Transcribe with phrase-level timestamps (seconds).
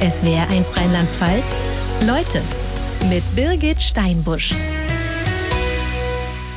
[0.00, 1.58] SWR1 Rheinland-Pfalz.
[2.06, 2.42] Leute
[3.08, 4.54] mit Birgit Steinbusch.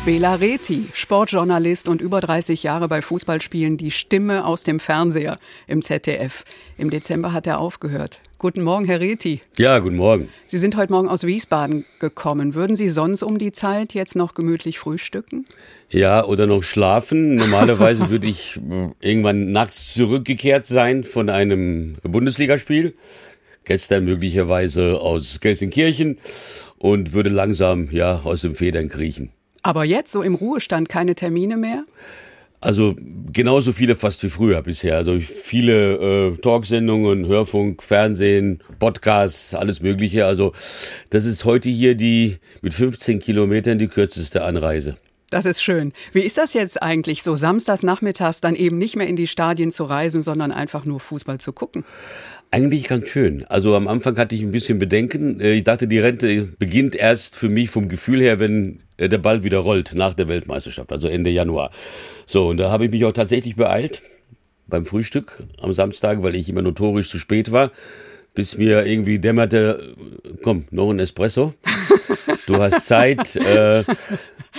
[0.03, 5.81] Bela Reti, Sportjournalist und über 30 Jahre bei Fußballspielen, die Stimme aus dem Fernseher im
[5.81, 6.43] ZDF.
[6.77, 8.19] Im Dezember hat er aufgehört.
[8.41, 9.41] Guten Morgen, Herr Reti.
[9.57, 10.29] Ja, guten Morgen.
[10.47, 12.53] Sie sind heute Morgen aus Wiesbaden gekommen.
[12.53, 15.45] Würden Sie sonst um die Zeit jetzt noch gemütlich frühstücken?
[15.89, 17.35] Ja, oder noch schlafen.
[17.35, 22.95] Normalerweise würde ich äh, irgendwann nachts zurückgekehrt sein von einem Bundesligaspiel.
[23.65, 26.17] Gestern möglicherweise aus Gelsenkirchen
[26.77, 29.33] und würde langsam ja aus dem Federn kriechen.
[29.63, 31.83] Aber jetzt, so im Ruhestand, keine Termine mehr?
[32.61, 32.95] Also
[33.31, 34.97] genauso viele fast wie früher bisher.
[34.97, 40.25] Also viele äh, Talksendungen, Hörfunk, Fernsehen, Podcasts, alles Mögliche.
[40.25, 40.53] Also
[41.09, 44.97] das ist heute hier die mit 15 Kilometern die kürzeste Anreise.
[45.29, 45.93] Das ist schön.
[46.11, 49.71] Wie ist das jetzt eigentlich, so samstags nachmittags dann eben nicht mehr in die Stadien
[49.71, 51.85] zu reisen, sondern einfach nur Fußball zu gucken?
[52.51, 53.45] Eigentlich ganz schön.
[53.47, 55.39] Also am Anfang hatte ich ein bisschen Bedenken.
[55.39, 59.43] Äh, ich dachte, die Rente beginnt erst für mich vom Gefühl her, wenn der Ball
[59.43, 61.71] wieder rollt nach der Weltmeisterschaft, also Ende Januar.
[62.25, 64.01] So, und da habe ich mich auch tatsächlich beeilt
[64.67, 67.71] beim Frühstück am Samstag, weil ich immer notorisch zu spät war,
[68.35, 69.95] bis mir irgendwie dämmerte,
[70.43, 71.53] komm, noch ein Espresso.
[72.45, 73.83] Du hast Zeit, äh,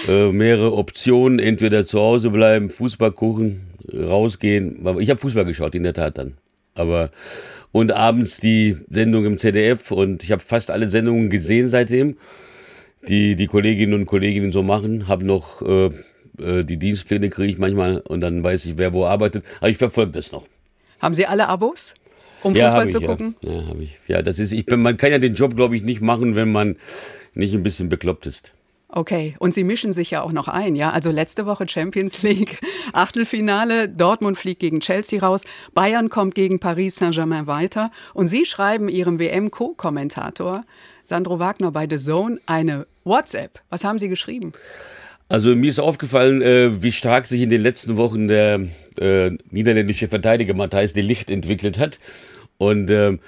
[0.08, 4.86] äh, mehrere Optionen, entweder zu Hause bleiben, Fußball gucken, rausgehen.
[4.98, 6.34] Ich habe Fußball geschaut, in der Tat dann.
[6.74, 7.10] Aber
[7.72, 12.16] und abends die Sendung im ZDF und ich habe fast alle Sendungen gesehen seitdem,
[13.08, 15.08] die die Kolleginnen und Kollegen so machen.
[15.08, 15.90] Habe noch äh,
[16.38, 19.44] äh, die Dienstpläne kriege ich manchmal und dann weiß ich, wer wo arbeitet.
[19.60, 20.46] Aber ich verfolge das noch.
[21.00, 21.94] Haben Sie alle Abos?
[22.42, 23.34] Um ja, Fußball zu ich, gucken?
[23.44, 24.00] Ja, ja habe ich.
[24.06, 26.52] Ja, das ist, ich bin, man kann ja den Job, glaube ich, nicht machen, wenn
[26.52, 26.76] man
[27.34, 28.54] nicht ein bisschen bekloppt ist.
[28.92, 30.90] Okay, und Sie mischen sich ja auch noch ein, ja?
[30.90, 32.58] Also letzte Woche Champions League,
[32.92, 35.42] Achtelfinale, Dortmund fliegt gegen Chelsea raus,
[35.74, 40.64] Bayern kommt gegen Paris Saint-Germain weiter und Sie schreiben Ihrem WM-Co-Kommentator
[41.10, 43.60] Sandro Wagner bei The Zone eine WhatsApp.
[43.68, 44.52] Was haben Sie geschrieben?
[45.28, 48.60] Also mir ist aufgefallen, äh, wie stark sich in den letzten Wochen der
[49.00, 51.98] äh, niederländische Verteidiger Matthijs de Licht entwickelt hat.
[52.58, 53.18] Und äh,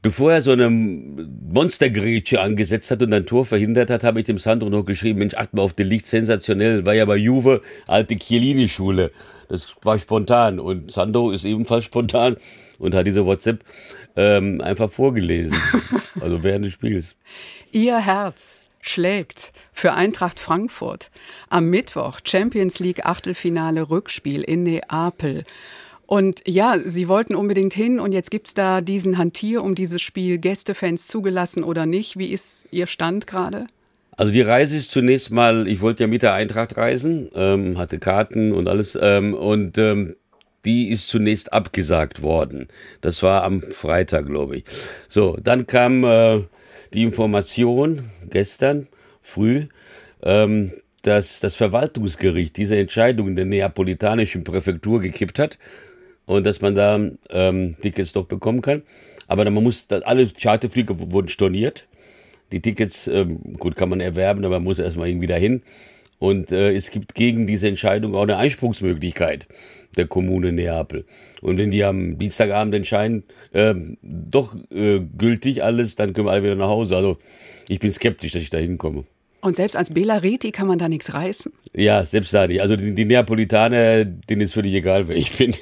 [0.00, 4.38] Bevor er so eine Monstergrätsche angesetzt hat und ein Tor verhindert hat, habe ich dem
[4.38, 8.14] Sandro noch geschrieben, Mensch, acht mal auf den Licht, sensationell, war ja bei Juve, alte
[8.14, 9.10] Chiellini-Schule.
[9.48, 12.36] Das war spontan und Sandro ist ebenfalls spontan
[12.78, 13.64] und hat diese WhatsApp
[14.16, 15.56] ähm, einfach vorgelesen,
[16.20, 17.14] also während des Spiels.
[17.72, 21.10] Ihr Herz schlägt für Eintracht Frankfurt.
[21.48, 25.44] Am Mittwoch Champions League Achtelfinale Rückspiel in Neapel.
[26.06, 30.38] Und ja, sie wollten unbedingt hin und jetzt gibt's da diesen Hantier um dieses Spiel,
[30.38, 32.18] Gästefans zugelassen oder nicht.
[32.18, 33.66] Wie ist Ihr Stand gerade?
[34.16, 37.98] Also die Reise ist zunächst mal, ich wollte ja mit der Eintracht reisen, ähm, hatte
[37.98, 40.16] Karten und alles ähm, und ähm,
[40.64, 42.68] die ist zunächst abgesagt worden.
[43.00, 44.64] Das war am Freitag, glaube ich.
[45.08, 46.42] So, dann kam äh,
[46.92, 48.88] die Information gestern
[49.22, 49.66] früh,
[50.22, 55.58] ähm, dass das Verwaltungsgericht diese Entscheidung in der neapolitanischen Präfektur gekippt hat
[56.26, 58.82] und dass man da ähm, Tickets doch bekommen kann.
[59.26, 61.86] Aber dann, man muss, alle Charterflüge wurden storniert.
[62.50, 65.62] Die Tickets, ähm, gut, kann man erwerben, aber man muss erstmal irgendwie dahin.
[66.18, 69.46] Und äh, es gibt gegen diese Entscheidung auch eine Einspruchsmöglichkeit
[69.96, 71.04] der Kommune Neapel.
[71.40, 76.42] Und wenn die am Dienstagabend entscheiden, äh, doch äh, gültig alles, dann können wir alle
[76.42, 76.96] wieder nach Hause.
[76.96, 77.18] Also
[77.68, 79.04] ich bin skeptisch, dass ich da hinkomme.
[79.40, 81.52] Und selbst als Bela Reti kann man da nichts reißen?
[81.72, 82.60] Ja, selbst da nicht.
[82.60, 85.54] Also die, die Neapolitaner, denen ist völlig egal, wer ich bin.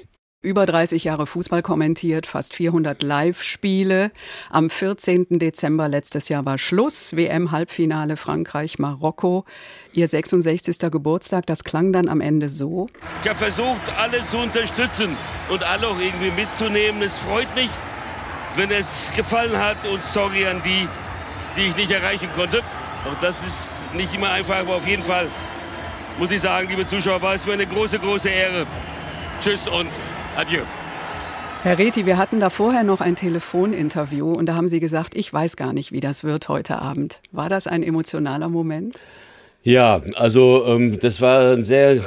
[0.46, 4.12] Über 30 Jahre Fußball kommentiert, fast 400 Live-Spiele.
[4.48, 5.40] Am 14.
[5.40, 7.16] Dezember letztes Jahr war Schluss.
[7.16, 9.44] WM-Halbfinale Frankreich-Marokko.
[9.92, 10.78] Ihr 66.
[10.92, 12.86] Geburtstag, das klang dann am Ende so.
[13.24, 15.16] Ich habe versucht, alle zu unterstützen
[15.48, 17.02] und alle auch irgendwie mitzunehmen.
[17.02, 17.70] Es freut mich,
[18.54, 18.86] wenn es
[19.16, 20.86] gefallen hat und sorry an die,
[21.56, 22.60] die ich nicht erreichen konnte.
[23.04, 25.26] Auch das ist nicht immer einfach, aber auf jeden Fall
[26.20, 28.64] muss ich sagen, liebe Zuschauer, war es mir eine große, große Ehre.
[29.40, 29.90] Tschüss und
[30.36, 30.60] Adieu.
[31.62, 35.32] Herr Reti, wir hatten da vorher noch ein Telefoninterview und da haben Sie gesagt, ich
[35.32, 37.20] weiß gar nicht, wie das wird heute Abend.
[37.32, 38.98] War das ein emotionaler Moment?
[39.62, 42.04] Ja, also ähm, das war ein sehr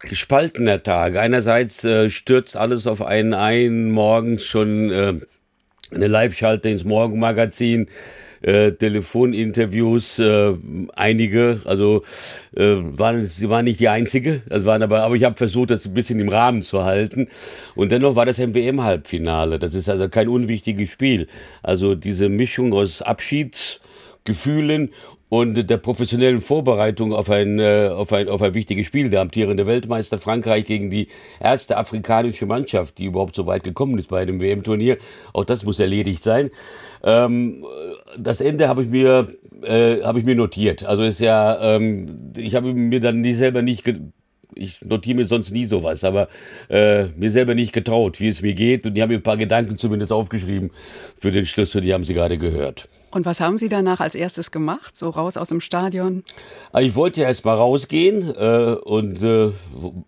[0.00, 1.16] gespaltener Tag.
[1.16, 5.14] Einerseits äh, stürzt alles auf einen ein, morgens schon äh,
[5.94, 7.88] eine Live-Schalte ins Morgenmagazin
[8.42, 10.54] äh, Telefoninterviews, äh,
[10.94, 12.02] einige, also
[12.56, 15.86] äh, waren, sie waren nicht die einzige, das waren aber, aber ich habe versucht, das
[15.86, 17.28] ein bisschen im Rahmen zu halten.
[17.74, 19.58] Und dennoch war das ein WM-Halbfinale.
[19.58, 21.26] Das ist also kein unwichtiges Spiel.
[21.62, 24.90] Also diese Mischung aus Abschiedsgefühlen
[25.28, 29.10] und der professionellen Vorbereitung auf ein, äh, auf ein, auf ein wichtiges Spiel.
[29.10, 31.08] Der amtierende Weltmeister Frankreich gegen die
[31.40, 34.98] erste afrikanische Mannschaft, die überhaupt so weit gekommen ist bei einem WM-Turnier.
[35.32, 36.50] Auch das muss erledigt sein.
[37.06, 37.64] Ähm,
[38.18, 39.28] das Ende habe ich mir
[39.62, 40.84] äh, habe ich mir notiert.
[40.84, 43.84] Also ist ja, ähm, ich habe mir dann nie selber nicht
[44.54, 46.28] ich notiere mir sonst nie sowas, aber
[46.68, 48.86] äh, mir selber nicht getraut, wie es mir geht.
[48.86, 50.70] Und die haben mir ein paar Gedanken zumindest aufgeschrieben
[51.18, 52.88] für den Schlüssel, die haben Sie gerade gehört.
[53.10, 56.22] Und was haben Sie danach als erstes gemacht, so raus aus dem Stadion?
[56.72, 59.52] Ah, ich wollte ja erst mal rausgehen äh, und äh,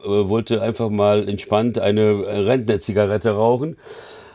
[0.04, 3.76] wollte einfach mal entspannt eine Rentnerzigarette rauchen.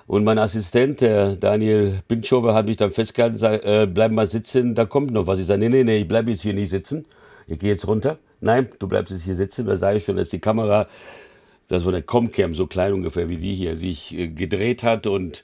[0.06, 4.76] Und mein Assistent, der Daniel Binschover, hat mich dann festgehalten, sagt, äh, bleib mal sitzen,
[4.76, 5.40] da kommt noch was.
[5.40, 7.06] Ich sage, nee, nee, nee, ich bleibe jetzt hier nicht sitzen.
[7.48, 8.18] Ich gehe jetzt runter.
[8.42, 9.66] Nein, du bleibst jetzt hier sitzen.
[9.66, 10.88] Da sah ich schon, dass die Kamera,
[11.70, 15.44] das war eine Comcam, so klein ungefähr wie die hier, sich äh, gedreht hat und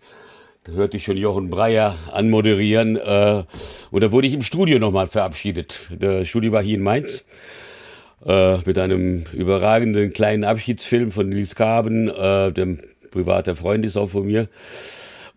[0.66, 2.98] da hörte ich schon Jochen Breyer anmoderieren.
[2.98, 3.44] Äh,
[3.92, 5.88] und da wurde ich im Studio nochmal verabschiedet.
[5.98, 7.26] Das Studio war hier in Mainz.
[8.26, 12.80] Äh, mit einem überragenden kleinen Abschiedsfilm von Nils Kaben, äh, dem
[13.12, 14.48] privater Freund ist auch von mir.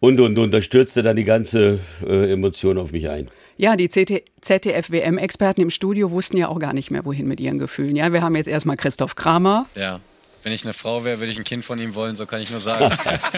[0.01, 3.29] Und, und, und, da stürzte dann die ganze äh, Emotion auf mich ein.
[3.57, 7.95] Ja, die ZDF-WM-Experten im Studio wussten ja auch gar nicht mehr, wohin mit ihren Gefühlen.
[7.95, 9.67] Ja, wir haben jetzt erstmal Christoph Kramer.
[9.77, 10.01] Ja.
[10.43, 12.51] Wenn ich eine Frau wäre, würde ich ein Kind von ihm wollen, so kann ich
[12.51, 12.93] nur sagen.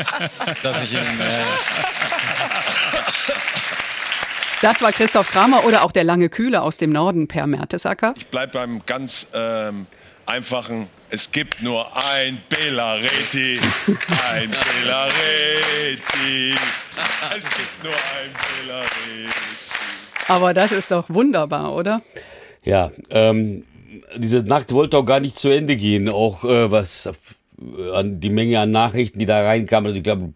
[0.63, 1.01] dass ich ihn.
[1.01, 1.45] Äh
[4.63, 8.15] das war Christoph Kramer oder auch der lange Kühle aus dem Norden, Per Mertesacker.
[8.17, 9.87] Ich bleibe beim ganz ähm,
[10.27, 10.89] einfachen.
[11.11, 13.61] Es gibt nur ein Bela Reti.
[14.31, 16.55] Ein Bela Reti.
[17.37, 19.31] Es gibt nur ein Bela Reti.
[20.29, 22.03] Aber das ist doch wunderbar, oder?
[22.65, 23.65] Ja, ähm,
[24.17, 27.11] diese Nacht wollte auch gar nicht zu Ende gehen, auch äh, was
[27.93, 29.87] an die Menge an Nachrichten, die da reinkamen.
[29.87, 30.33] Also ich glaube,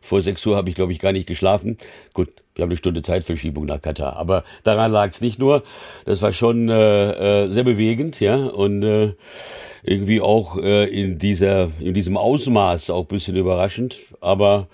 [0.00, 1.78] vor 6 Uhr habe ich, glaube ich, gar nicht geschlafen.
[2.14, 4.16] Gut, wir haben eine Stunde Zeitverschiebung nach Katar.
[4.16, 5.62] Aber daran lag es nicht nur.
[6.04, 8.36] Das war schon äh, äh, sehr bewegend, ja.
[8.36, 9.14] Und äh,
[9.82, 13.98] irgendwie auch äh, in, dieser, in diesem Ausmaß auch ein bisschen überraschend.
[14.20, 14.68] Aber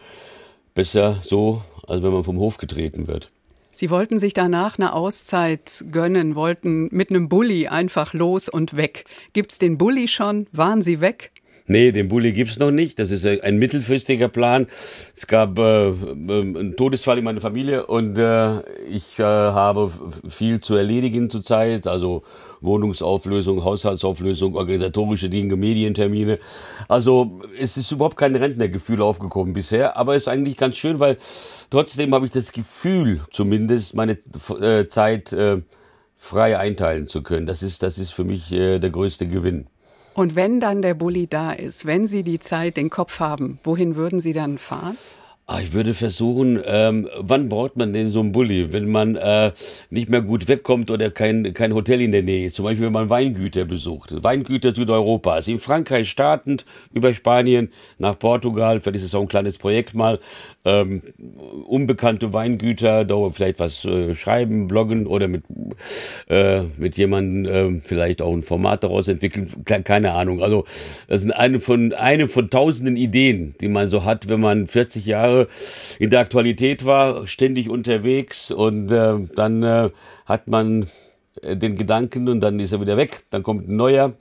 [0.75, 3.31] besser so, als wenn man vom Hof getreten wird.
[3.71, 9.05] Sie wollten sich danach eine Auszeit gönnen, wollten mit einem Bulli einfach los und weg.
[9.35, 10.49] Gibt's den Bulli schon?
[10.51, 11.31] Waren Sie weg?
[11.69, 12.99] Nee, den Bulli gibt's noch nicht.
[12.99, 14.67] Das ist ein mittelfristiger Plan.
[15.15, 19.93] Es gab äh, einen Todesfall in meiner Familie und äh, ich äh, habe
[20.29, 21.87] viel zu erledigen zurzeit.
[21.87, 22.23] Also
[22.63, 26.39] Wohnungsauflösung, Haushaltsauflösung, organisatorische Dinge, Medientermine.
[26.89, 31.19] Also es ist überhaupt kein Rentnergefühl aufgekommen bisher, aber es ist eigentlich ganz schön, weil
[31.69, 34.19] trotzdem habe ich das Gefühl, zumindest meine
[34.61, 35.61] äh, Zeit äh,
[36.17, 37.47] frei einteilen zu können.
[37.47, 39.67] Das ist, das ist für mich äh, der größte Gewinn.
[40.19, 43.95] Und wenn dann der Bulli da ist, wenn Sie die Zeit, den Kopf haben, wohin
[43.95, 44.99] würden Sie dann fahren?
[45.51, 48.71] Ah, ich würde versuchen, ähm, wann braucht man denn so einen Bulli?
[48.75, 49.53] Wenn man äh,
[49.89, 52.53] nicht mehr gut wegkommt oder kein, kein Hotel in der Nähe.
[52.53, 54.23] Zum Beispiel, wenn man Weingüter besucht.
[54.23, 55.49] Weingüter Südeuropas.
[55.49, 58.81] In Frankreich startend, über Spanien nach Portugal.
[58.81, 60.21] Vielleicht ist es auch ein kleines Projekt mal
[60.67, 61.03] ähm,
[61.67, 65.45] unbekannte Weingüter, da vielleicht was äh, schreiben, bloggen oder mit,
[66.29, 70.43] äh, mit jemandem äh, vielleicht auch ein Format daraus entwickeln, keine Ahnung.
[70.43, 70.65] Also
[71.07, 75.07] das sind eine von, eine von tausenden Ideen, die man so hat, wenn man 40
[75.07, 75.38] Jahre
[75.99, 79.91] in der Aktualität war, ständig unterwegs und äh, dann äh,
[80.27, 80.91] hat man
[81.43, 84.15] äh, den Gedanken und dann ist er wieder weg, dann kommt ein neuer.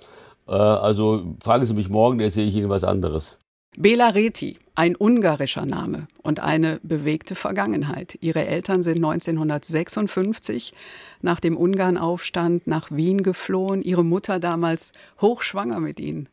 [0.47, 3.39] Äh, also fragen Sie mich morgen, erzähle ich Ihnen was anderes.
[3.79, 8.17] Bela Reti, ein ungarischer Name und eine bewegte Vergangenheit.
[8.21, 10.73] Ihre Eltern sind 1956
[11.21, 13.83] nach dem Ungarnaufstand nach Wien geflohen.
[13.83, 16.27] Ihre Mutter damals hochschwanger mit ihnen.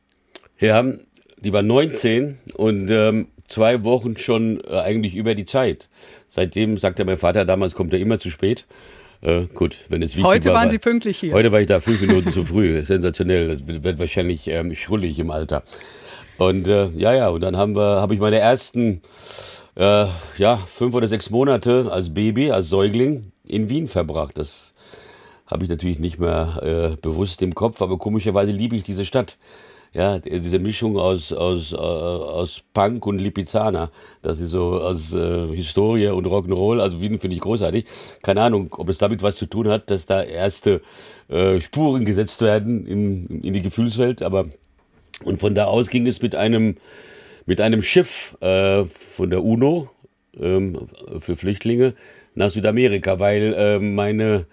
[0.58, 0.84] Ja,
[1.38, 5.88] die war 19 und ähm, zwei Wochen schon äh, eigentlich über die Zeit.
[6.28, 8.66] Seitdem sagte mein Vater, damals kommt er immer zu spät.
[9.22, 11.32] Äh, gut, wenn es wichtig Heute war, waren Sie pünktlich hier.
[11.32, 12.84] Heute war ich da fünf Minuten zu früh.
[12.84, 13.48] Sensationell.
[13.48, 15.62] Das wird wahrscheinlich ähm, schrullig im Alter.
[16.36, 19.02] Und äh, ja, ja, und dann haben wir, habe ich meine ersten
[19.76, 20.06] äh,
[20.36, 24.36] ja, fünf oder sechs Monate als Baby, als Säugling in Wien verbracht.
[24.36, 24.74] Das
[25.46, 29.36] habe ich natürlich nicht mehr äh, bewusst im Kopf, aber komischerweise liebe ich diese Stadt.
[29.94, 35.46] Ja, diese Mischung aus, aus, äh, aus Punk und Lipizzaner, das ist so aus äh,
[35.54, 37.86] Historie und Rock'n'Roll, also Wien finde ich großartig.
[38.20, 40.80] Keine Ahnung, ob es damit was zu tun hat, dass da erste
[41.28, 44.46] äh, Spuren gesetzt werden in, in die Gefühlswelt, aber
[45.22, 46.76] und von da aus ging es mit einem,
[47.46, 49.90] mit einem Schiff äh, von der UNO
[50.40, 50.88] ähm,
[51.20, 51.94] für Flüchtlinge
[52.34, 54.46] nach Südamerika, weil äh, meine,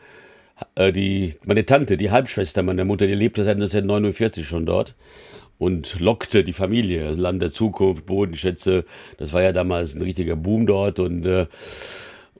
[0.75, 4.93] äh, die, meine Tante, die Halbschwester meiner Mutter, die lebte seit 1949 schon dort
[5.61, 7.11] und lockte die Familie.
[7.11, 8.83] Land der Zukunft, Bodenschätze,
[9.19, 11.45] das war ja damals ein richtiger Boom dort und äh,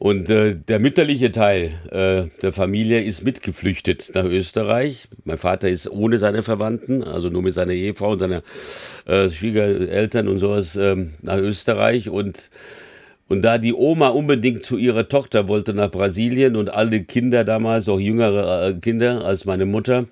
[0.02, 5.08] Und äh, der mütterliche Teil äh, der Familie ist mitgeflüchtet nach Österreich.
[5.26, 8.42] Mein Vater ist ohne seine Verwandten, also nur mit seiner Ehefrau und seiner
[9.06, 12.10] äh, Schwiegereltern und sowas ähm, nach Österreich.
[12.10, 12.50] Und,
[13.30, 17.88] und da die Oma unbedingt zu ihrer Tochter wollte nach Brasilien und alle Kinder damals,
[17.88, 20.08] auch jüngere äh, Kinder als meine Mutter,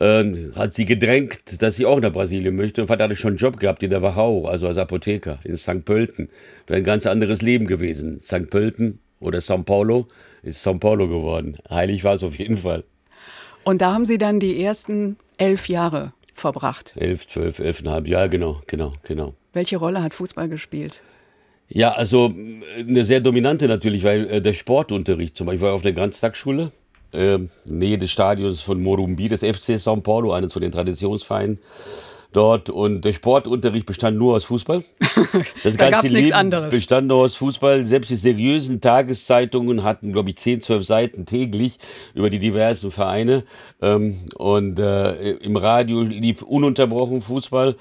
[0.00, 2.82] äh, hat sie gedrängt, dass sie auch nach Brasilien möchte.
[2.82, 5.84] Und Vater hatte schon einen Job gehabt in der Wachau, also als Apotheker in St.
[5.84, 6.28] Pölten.
[6.66, 8.20] Wäre ein ganz anderes Leben gewesen.
[8.20, 8.50] St.
[8.50, 10.06] Pölten oder São Paulo
[10.42, 11.56] ist São Paulo geworden.
[11.68, 12.84] Heilig war es auf jeden Fall.
[13.64, 16.94] Und da haben Sie dann die ersten elf Jahre verbracht.
[16.96, 19.34] Elf, zwölf, elfeinhalb, ja, genau, genau, genau.
[19.52, 21.02] Welche Rolle hat Fußball gespielt?
[21.68, 22.34] Ja, also
[22.78, 26.72] eine sehr dominante natürlich, weil äh, der Sportunterricht zum Beispiel, ich war auf der Ganztagsschule,
[27.12, 31.58] äh, Nähe des Stadions von Morumbi, des FC São Paulo, eines von den Traditionsvereinen
[32.32, 34.84] dort und der Sportunterricht bestand nur aus Fußball.
[35.64, 36.70] Das da ganze Leben anderes.
[36.70, 37.86] bestand nur aus Fußball.
[37.86, 41.78] Selbst die seriösen Tageszeitungen hatten, glaube ich, 10, 12 Seiten täglich
[42.14, 43.44] über die diversen Vereine.
[43.82, 47.76] Ähm, und äh, im Radio lief ununterbrochen Fußball.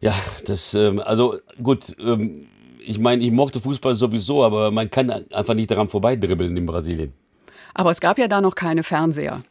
[0.00, 0.14] Ja,
[0.46, 2.46] das, ähm, also gut, ähm,
[2.80, 7.12] ich meine, ich mochte Fußball sowieso, aber man kann einfach nicht daran vorbeidribbeln in Brasilien.
[7.78, 9.42] Aber es gab ja da noch keine Fernseher.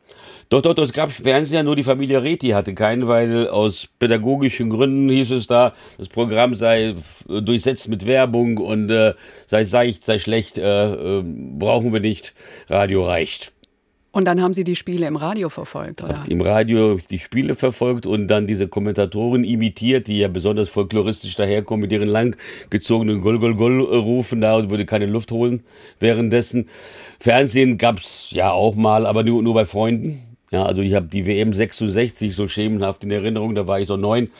[0.49, 4.69] Doch, doch, doch, es gab Fernseher, nur die Familie Reti hatte keinen, weil aus pädagogischen
[4.69, 6.95] Gründen hieß es da, das Programm sei
[7.29, 9.13] durchsetzt mit Werbung und äh,
[9.45, 12.33] sei seicht, sei schlecht, äh, äh, brauchen wir nicht,
[12.67, 13.53] Radio reicht.
[14.17, 16.25] Und dann haben Sie die Spiele im Radio verfolgt, oder?
[16.27, 21.81] Im Radio die Spiele verfolgt und dann diese Kommentatoren imitiert, die ja besonders folkloristisch daherkommen
[21.81, 25.61] mit ihren langgezogenen Gol Gol Gol rufen da und würde keine Luft holen
[25.99, 26.67] währenddessen.
[27.19, 30.23] Fernsehen gab's ja auch mal, aber nur, nur bei Freunden.
[30.49, 33.97] Ja, also ich habe die WM 66 so schemenhaft in Erinnerung, da war ich so
[33.97, 34.31] neun.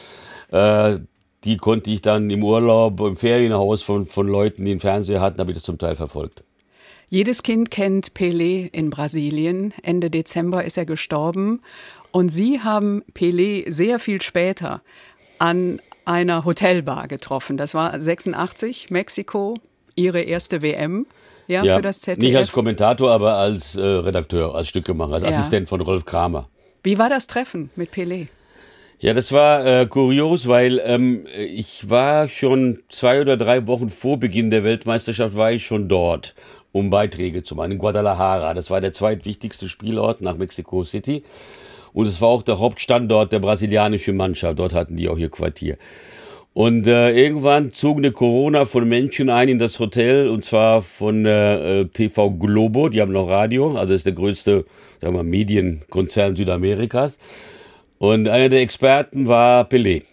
[0.50, 0.98] Äh,
[1.44, 5.40] die konnte ich dann im Urlaub, im Ferienhaus von, von Leuten, die einen Fernseher hatten,
[5.40, 6.47] habe ich das zum Teil verfolgt.
[7.10, 9.74] Jedes Kind kennt Pelé in Brasilien.
[9.82, 11.62] Ende Dezember ist er gestorben.
[12.12, 14.82] Und Sie haben Pelé sehr viel später
[15.40, 17.56] an einer Hotelbar getroffen.
[17.58, 19.56] Das war 86, Mexiko,
[19.96, 21.06] Ihre erste WM.
[21.48, 22.24] Ja, ja, für das ZDF.
[22.24, 25.30] Nicht als Kommentator, aber als äh, Redakteur, als Stückemacher, als ja.
[25.30, 26.50] Assistent von Rolf Kramer.
[26.84, 28.28] Wie war das Treffen mit Pelé?
[29.00, 34.18] Ja, das war äh, kurios, weil ähm, ich war schon zwei oder drei Wochen vor
[34.18, 36.34] Beginn der Weltmeisterschaft war ich schon dort,
[36.78, 38.54] um Beiträge zu machen in Guadalajara.
[38.54, 41.24] Das war der zweitwichtigste Spielort nach Mexico City
[41.94, 44.60] und es war auch der Hauptstandort der brasilianischen Mannschaft.
[44.60, 45.78] Dort hatten die auch ihr Quartier.
[46.54, 51.26] Und äh, irgendwann zog eine Corona von Menschen ein in das Hotel und zwar von
[51.26, 54.66] äh, TV Globo, die haben noch Radio, also ist der größte
[55.02, 57.18] sagen wir, Medienkonzern Südamerikas.
[58.00, 60.04] Und einer der Experten war Pelé,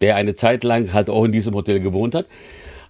[0.00, 2.26] der eine Zeit lang halt auch in diesem Hotel gewohnt hat.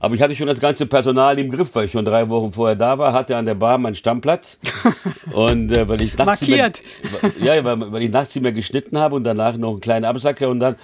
[0.00, 2.76] Aber ich hatte schon das ganze Personal im Griff, weil ich schon drei Wochen vorher
[2.76, 4.58] da war, hatte an der Bar meinen Stammplatz.
[5.32, 6.82] und äh, weil ich nachts Markiert.
[7.22, 10.48] Immer, ja, weil, weil ich nachts immer geschnitten habe und danach noch einen kleinen Absacker
[10.48, 10.76] und dann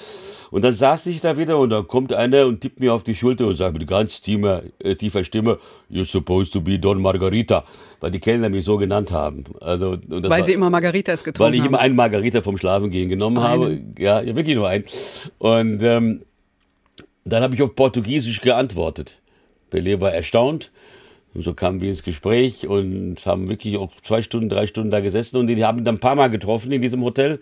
[0.52, 3.14] und dann saß ich da wieder und da kommt einer und tippt mir auf die
[3.14, 5.58] Schulter und sagt mit ganz tiefer, äh, tiefer Stimme,
[5.90, 7.64] you're supposed to be Don Margarita,
[8.00, 9.44] weil die Kellner mich so genannt haben.
[9.62, 11.52] Also, weil war, sie immer Margaritas getrunken haben.
[11.52, 13.62] Weil ich immer einen Margarita vom Schlafengehen genommen einen.
[13.62, 13.80] habe.
[13.98, 14.84] Ja, ja, wirklich nur einen.
[15.38, 16.20] Und ähm,
[17.24, 19.18] dann habe ich auf Portugiesisch geantwortet.
[19.70, 20.70] Pelé war erstaunt.
[21.34, 25.00] Und so kamen wir ins Gespräch und haben wirklich auch zwei Stunden, drei Stunden da
[25.00, 27.40] gesessen und die haben dann ein paar Mal getroffen in diesem Hotel.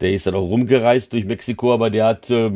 [0.00, 2.50] Der ist dann auch rumgereist durch Mexiko, aber der hat äh,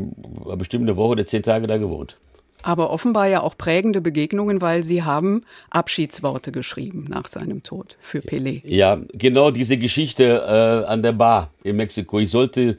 [0.57, 2.17] bestimmt eine Woche oder zehn Tage da gewohnt.
[2.63, 8.19] Aber offenbar ja auch prägende Begegnungen, weil Sie haben Abschiedsworte geschrieben nach seinem Tod für
[8.19, 8.63] Pelé.
[8.65, 12.19] Ja, genau diese Geschichte äh, an der Bar in Mexiko.
[12.19, 12.77] Ich sollte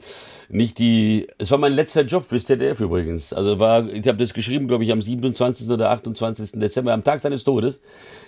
[0.48, 1.26] nicht die.
[1.38, 3.32] Es war mein letzter Job fürs ZDF übrigens.
[3.32, 5.68] Also war, ich habe das geschrieben, glaube ich, am 27.
[5.70, 6.52] oder 28.
[6.52, 7.80] Dezember, am Tag seines Todes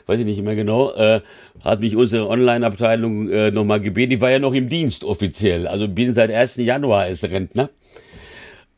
[0.06, 1.20] weiß ich nicht mehr genau, äh,
[1.62, 4.12] hat mich unsere Online-Abteilung äh, nochmal gebeten.
[4.12, 6.56] Ich war ja noch im Dienst offiziell, also bin seit 1.
[6.56, 7.70] Januar als Rentner.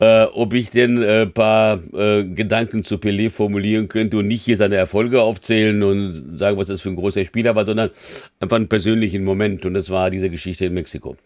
[0.00, 4.57] Äh, ob ich denn äh, paar äh, Gedanken zu Pelé formulieren könnte und nicht hier
[4.57, 7.90] seine Erfolge aufzählen und sagen, was das für ein großer Spieler war, sondern
[8.38, 9.67] einfach einen persönlichen Moment.
[9.67, 11.17] Und das war diese Geschichte in Mexiko.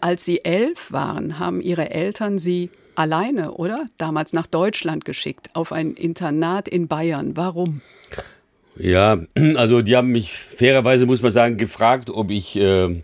[0.00, 3.86] Als Sie elf waren, haben Ihre Eltern Sie alleine, oder?
[3.98, 7.36] Damals nach Deutschland geschickt, auf ein Internat in Bayern.
[7.36, 7.82] Warum?
[8.76, 9.18] Ja,
[9.56, 13.02] also die haben mich fairerweise, muss man sagen, gefragt, ob ich äh,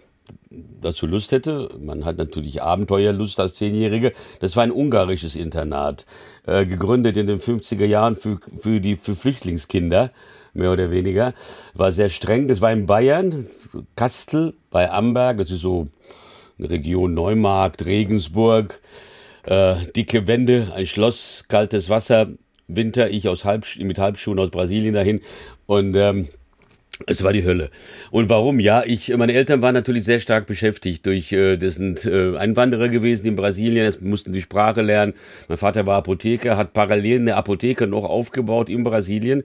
[0.50, 1.68] dazu Lust hätte.
[1.80, 4.12] Man hat natürlich Abenteuerlust als Zehnjährige.
[4.40, 6.06] Das war ein ungarisches Internat,
[6.46, 10.10] äh, gegründet in den 50er Jahren für, für die für Flüchtlingskinder,
[10.52, 11.34] mehr oder weniger.
[11.74, 12.48] War sehr streng.
[12.48, 13.46] Das war in Bayern,
[13.94, 15.86] Kastel bei Amberg, das ist so
[16.58, 18.80] eine Region Neumarkt, Regensburg.
[19.44, 22.28] Äh, dicke Wände, ein Schloss, kaltes Wasser,
[22.68, 25.22] Winter, ich aus Halb, mit Halbschuhen aus Brasilien dahin.
[25.66, 26.28] Und ähm,
[27.06, 27.70] Es war die Hölle.
[28.10, 28.60] Und warum?
[28.60, 32.90] Ja, ich, meine Eltern waren natürlich sehr stark beschäftigt durch, äh, das sind äh, Einwanderer
[32.90, 35.14] gewesen in Brasilien, es mussten die Sprache lernen.
[35.48, 39.44] Mein Vater war Apotheker, hat parallel eine Apotheke noch aufgebaut in Brasilien,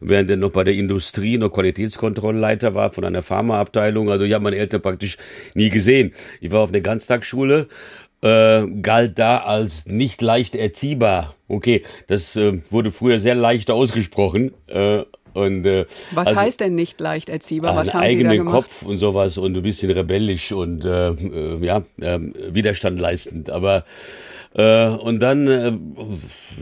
[0.00, 4.08] während er noch bei der Industrie noch Qualitätskontrollleiter war von einer Pharmaabteilung.
[4.08, 5.18] Also ich habe meine Eltern praktisch
[5.54, 6.12] nie gesehen.
[6.40, 7.68] Ich war auf einer Ganztagsschule,
[8.22, 11.34] äh, galt da als nicht leicht erziehbar.
[11.48, 14.54] Okay, das äh, wurde früher sehr leicht ausgesprochen.
[14.68, 15.02] Äh,
[15.34, 17.76] und, äh, Was also, heißt denn nicht leicht erziehbar?
[17.76, 18.54] Was haben Sie da eigenen gemacht?
[18.54, 22.18] Kopf und sowas und ein bisschen rebellisch und äh, äh, ja, äh,
[22.50, 23.50] Widerstand leistend.
[23.50, 23.84] Aber
[24.54, 25.72] äh, und dann äh,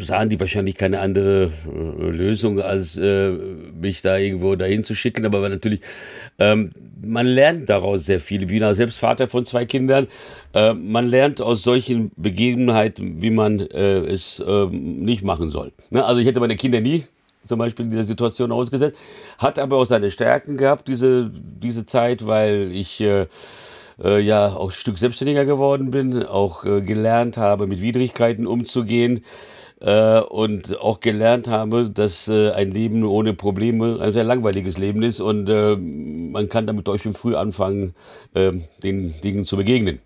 [0.01, 5.27] sahen die wahrscheinlich keine andere äh, Lösung, als äh, mich da irgendwo dahin zu schicken.
[5.27, 5.81] Aber natürlich,
[6.39, 6.71] ähm,
[7.05, 8.43] man lernt daraus sehr viel.
[8.43, 10.07] Ich bin auch selbst Vater von zwei Kindern.
[10.55, 15.73] Äh, man lernt aus solchen Begebenheiten, wie man äh, es äh, nicht machen soll.
[15.91, 16.03] Ne?
[16.03, 17.05] Also ich hätte meine Kinder nie
[17.45, 18.97] zum Beispiel in dieser Situation ausgesetzt,
[19.39, 23.27] hat aber auch seine Stärken gehabt, diese, diese Zeit, weil ich äh,
[24.03, 29.25] äh, ja auch ein Stück selbstständiger geworden bin, auch äh, gelernt habe, mit Widrigkeiten umzugehen
[29.81, 35.03] äh, und auch gelernt habe, dass äh, ein Leben ohne Probleme ein sehr langweiliges Leben
[35.03, 37.95] ist und äh, man kann damit auch schon früh anfangen,
[38.35, 40.01] äh, den Dingen zu begegnen.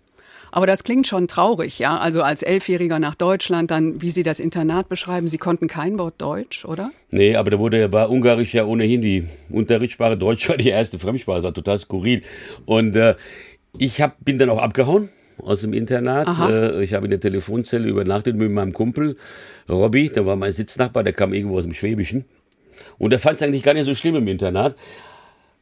[0.51, 1.97] Aber das klingt schon traurig, ja?
[1.97, 6.15] Also als Elfjähriger nach Deutschland, dann, wie Sie das Internat beschreiben, Sie konnten kein Wort
[6.21, 6.91] Deutsch, oder?
[7.11, 10.17] Nee, aber da wurde, war Ungarisch ja ohnehin die Unterrichtssprache.
[10.17, 12.21] Deutsch war die erste Fremdsprache, das war total skurril.
[12.65, 13.15] Und äh,
[13.77, 15.09] ich hab, bin dann auch abgehauen
[15.41, 16.27] aus dem Internat.
[16.27, 16.49] Aha.
[16.49, 19.17] Äh, ich habe in der Telefonzelle übernachtet mit meinem Kumpel
[19.69, 22.25] Robby, der war mein Sitznachbar, der kam irgendwo aus dem Schwäbischen.
[22.97, 24.75] Und der fand es eigentlich gar nicht so schlimm im Internat.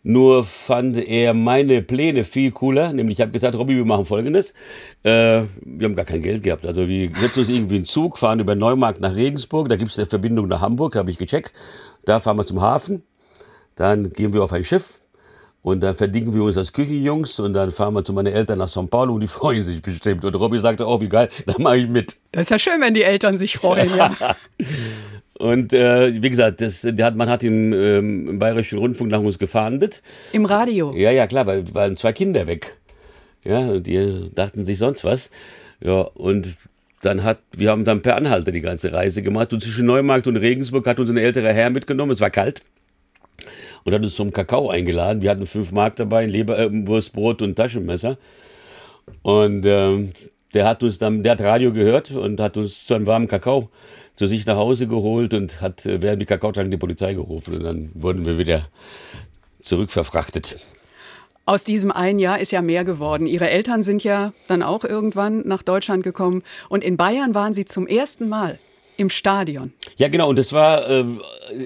[0.08, 2.94] Nur fand er meine Pläne viel cooler.
[2.94, 4.54] Nämlich, ich habe gesagt, Robby, wir machen folgendes.
[5.02, 6.64] Äh, wir haben gar kein Geld gehabt.
[6.64, 9.68] Also wir setzen uns irgendwie in den Zug, fahren über Neumarkt nach Regensburg.
[9.68, 11.54] Da gibt es eine Verbindung nach Hamburg, habe ich gecheckt.
[12.06, 13.02] Da fahren wir zum Hafen.
[13.78, 15.02] Dann gehen wir auf ein Schiff.
[15.64, 18.70] Und dann verdingen wir uns als Küchenjungs und dann fahren wir zu meinen Eltern nach
[18.70, 20.24] São Paulo und die freuen sich bestimmt.
[20.24, 22.18] Und Robby sagte, oh, wie geil, da mache ich mit.
[22.32, 24.16] Das ist ja schön, wenn die Eltern sich freuen, ja.
[25.38, 29.20] Und äh, wie gesagt, das, der hat, man hat im, ähm, im Bayerischen Rundfunk nach
[29.20, 30.02] uns gefahndet.
[30.32, 30.94] Im Radio.
[30.96, 32.78] Ja, ja, klar, weil waren zwei Kinder weg.
[33.44, 35.32] Ja, und die dachten sich sonst was.
[35.84, 36.56] Ja, und
[37.02, 39.52] dann hat, wir haben dann per Anhalter die ganze Reise gemacht.
[39.52, 42.14] Und zwischen Neumarkt und Regensburg hat uns ein älterer Herr mitgenommen.
[42.14, 42.62] Es war kalt.
[43.84, 45.22] Und hat uns zum Kakao eingeladen.
[45.22, 48.18] Wir hatten fünf Mark dabei, ein Leberwurstbrot und ein Taschenmesser.
[49.22, 50.14] Und ähm,
[50.54, 53.70] der hat uns dann, der hat Radio gehört und hat uns zu einem warmen Kakao
[54.16, 57.56] zu sich nach Hause geholt und hat äh, während die Kakao tranken die Polizei gerufen.
[57.56, 58.68] Und dann wurden wir wieder
[59.62, 60.60] zurückverfrachtet.
[61.48, 63.28] Aus diesem einen Jahr ist ja mehr geworden.
[63.28, 66.42] Ihre Eltern sind ja dann auch irgendwann nach Deutschland gekommen.
[66.70, 68.58] Und in Bayern waren Sie zum ersten Mal
[68.98, 69.74] im Stadion.
[69.98, 70.30] Ja, genau.
[70.30, 71.06] Und das war äh,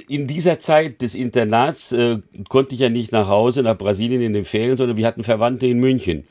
[0.08, 2.18] in dieser Zeit des Internats äh,
[2.50, 5.68] konnte ich ja nicht nach Hause, nach Brasilien in den Ferien, sondern wir hatten Verwandte
[5.68, 6.28] in München,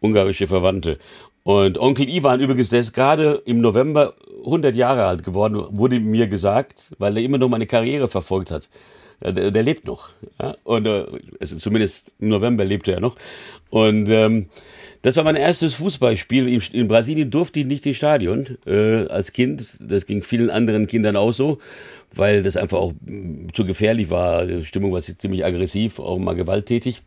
[0.00, 0.98] ungarische Verwandte.
[1.42, 4.14] Und Onkel Ivan übrigens, der ist gerade im November
[4.48, 8.68] 100 Jahre alt geworden, wurde mir gesagt, weil er immer noch meine Karriere verfolgt hat.
[9.20, 10.10] Der, der lebt noch.
[10.40, 10.54] Ja?
[10.64, 11.04] Und äh,
[11.40, 13.16] also zumindest im November lebte er noch.
[13.70, 14.46] Und ähm,
[15.02, 16.60] das war mein erstes Fußballspiel.
[16.72, 19.78] In, Brasilien durfte ich nicht ins Stadion äh, als Kind.
[19.80, 21.58] Das ging vielen anderen Kindern auch so,
[22.14, 24.46] weil das einfach auch mh, zu gefährlich war.
[24.46, 27.02] Die Stimmung war ziemlich aggressiv, auch mal gewalttätig.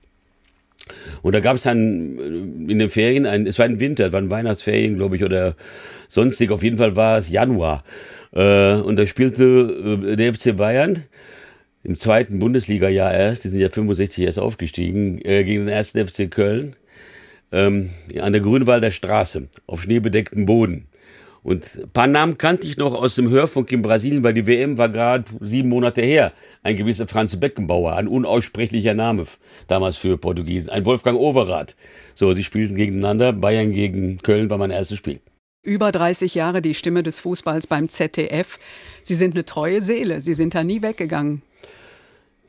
[1.21, 4.13] Und da gab es dann äh, in den Ferien, ein, es war ein Winter, es
[4.13, 5.55] waren Weihnachtsferien, glaube ich, oder
[6.09, 6.51] sonstig.
[6.51, 7.83] Auf jeden Fall war es Januar.
[8.33, 11.03] Äh, und da spielte äh, der FC Bayern
[11.83, 16.29] im zweiten Bundesliga-Jahr erst, die sind ja 65 erst aufgestiegen, äh, gegen den ersten FC
[16.29, 16.75] Köln
[17.51, 17.89] ähm,
[18.19, 20.87] an der Grünwalder Straße auf schneebedecktem Boden.
[21.43, 24.77] Und ein paar Namen kannte ich noch aus dem Hörfunk in Brasilien, weil die WM
[24.77, 26.33] war gerade sieben Monate her.
[26.61, 29.25] Ein gewisser Franz Beckenbauer, ein unaussprechlicher Name
[29.67, 30.69] damals für Portugiesen.
[30.69, 31.75] Ein Wolfgang Overath.
[32.13, 33.33] So, sie spielten gegeneinander.
[33.33, 35.19] Bayern gegen Köln war mein erstes Spiel.
[35.63, 38.59] Über 30 Jahre die Stimme des Fußballs beim ZDF.
[39.03, 40.21] Sie sind eine treue Seele.
[40.21, 41.41] Sie sind da nie weggegangen.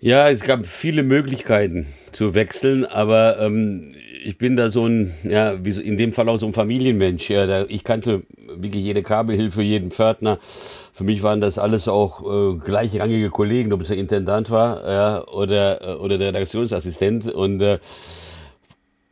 [0.00, 5.64] Ja, es gab viele Möglichkeiten zu wechseln, aber ähm, ich bin da so ein, ja,
[5.64, 7.30] wie so in dem Fall auch so ein Familienmensch.
[7.30, 8.22] Ja, da, ich kannte
[8.54, 10.38] wirklich jede Kabelhilfe, jeden Pförtner.
[10.92, 15.28] Für mich waren das alles auch äh, gleichrangige Kollegen, ob es der Intendant war ja,
[15.28, 17.32] oder, äh, oder der Redaktionsassistent.
[17.32, 17.78] Und äh,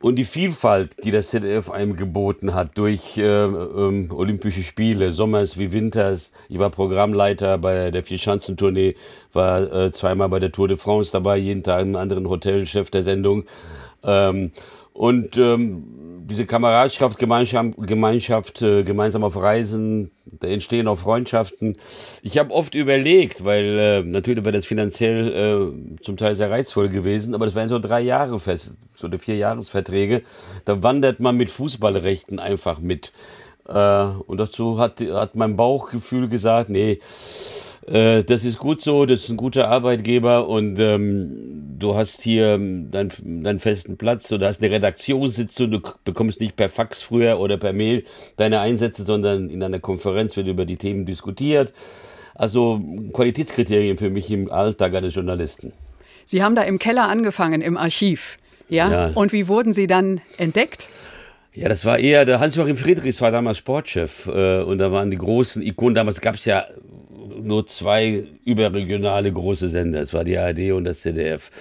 [0.01, 5.59] und die Vielfalt, die das ZDF einem geboten hat, durch äh, ähm, Olympische Spiele, Sommers
[5.59, 6.31] wie Winters.
[6.49, 8.95] Ich war Programmleiter bei der Vierschanzentournee,
[9.31, 12.89] war äh, zweimal bei der Tour de France dabei, jeden Tag im anderen Hotel, Chef
[12.89, 13.43] der Sendung.
[14.03, 14.51] Ähm,
[14.93, 15.83] Und ähm,
[16.31, 21.77] diese Kameradschaft, Gemeinschaft, Gemeinschaft äh, gemeinsam auf Reisen, da entstehen auch Freundschaften.
[22.21, 26.89] Ich habe oft überlegt, weil äh, natürlich wäre das finanziell äh, zum Teil sehr reizvoll
[26.89, 30.23] gewesen, aber das wären so drei Jahre fest, so eine vier Jahresverträge.
[30.65, 33.11] Da wandert man mit Fußballrechten einfach mit.
[33.67, 36.99] Äh, und dazu hat, hat mein Bauchgefühl gesagt, nee,
[37.87, 42.57] äh, das ist gut so, das ist ein guter Arbeitgeber und ähm, du hast hier
[42.57, 47.57] deinen, deinen festen Platz, du hast eine Redaktionssitzung, du bekommst nicht per Fax früher oder
[47.57, 48.03] per Mail
[48.37, 51.73] deine Einsätze, sondern in einer Konferenz wird über die Themen diskutiert.
[52.35, 52.81] Also
[53.13, 55.73] Qualitätskriterien für mich im Alltag eines Journalisten.
[56.25, 58.37] Sie haben da im Keller angefangen, im Archiv.
[58.69, 58.89] Ja?
[58.89, 59.11] ja.
[59.15, 60.87] Und wie wurden Sie dann entdeckt?
[61.53, 65.17] Ja, das war eher, der Hans-Joachim Friedrichs war damals Sportchef äh, und da waren die
[65.17, 65.95] großen Ikonen.
[65.95, 66.65] Damals gab es ja
[67.43, 70.01] nur zwei überregionale große Sender.
[70.01, 71.51] Es war die ARD und das ZDF.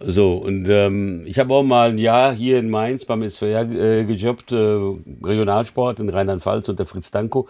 [0.00, 4.04] So, und ähm, ich habe auch mal ein Jahr hier in Mainz beim SWR äh,
[4.04, 7.46] gejobbt, äh, Regionalsport in Rheinland-Pfalz unter Fritz Danko.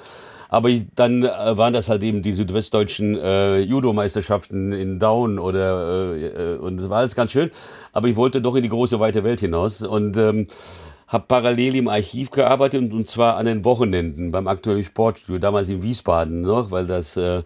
[0.49, 6.15] Aber ich, dann äh, waren das halt eben die südwestdeutschen äh, Judo-Meisterschaften in Down oder
[6.15, 7.51] äh, äh, und das war alles ganz schön.
[7.93, 10.49] Aber ich wollte doch in die große weite Welt hinaus und ähm,
[11.13, 15.69] habe parallel im Archiv gearbeitet und, und zwar an den Wochenenden beim aktuellen Sportstudio, damals
[15.69, 17.43] in Wiesbaden noch, weil das, äh,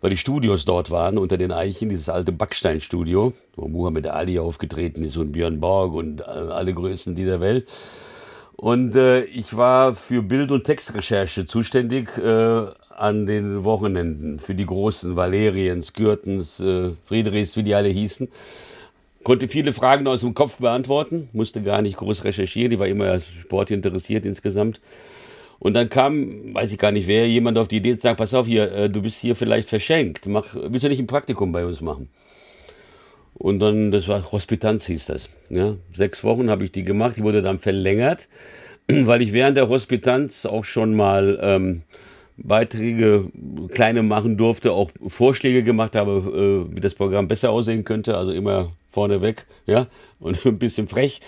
[0.00, 5.02] weil die Studios dort waren unter den Eichen, dieses alte Backsteinstudio, wo Muhammad Ali aufgetreten
[5.02, 7.66] ist und Björn Borg und äh, alle Größen dieser Welt.
[8.54, 14.66] Und äh, ich war für Bild- und Textrecherche zuständig äh, an den Wochenenden für die
[14.66, 18.28] großen Valeriens, Gürtens, äh, Friedrichs, wie die alle hießen
[19.24, 23.20] konnte viele Fragen aus dem Kopf beantworten, musste gar nicht groß recherchieren, die war immer
[23.20, 24.80] Sport interessiert insgesamt.
[25.58, 28.32] Und dann kam, weiß ich gar nicht wer, jemand auf die Idee zu sagen, pass
[28.32, 31.66] auf hier, äh, du bist hier vielleicht verschenkt, mach, willst du nicht ein Praktikum bei
[31.66, 32.08] uns machen?
[33.34, 35.30] Und dann, das war Hospitanz hieß das.
[35.48, 38.28] Ja, sechs Wochen habe ich die gemacht, die wurde dann verlängert,
[38.88, 41.82] weil ich während der Hospitanz auch schon mal ähm,
[42.36, 43.30] Beiträge,
[43.72, 48.32] kleine machen durfte, auch Vorschläge gemacht habe, äh, wie das Programm besser aussehen könnte, also
[48.32, 49.86] immer vorneweg, ja,
[50.20, 51.20] und ein bisschen frech.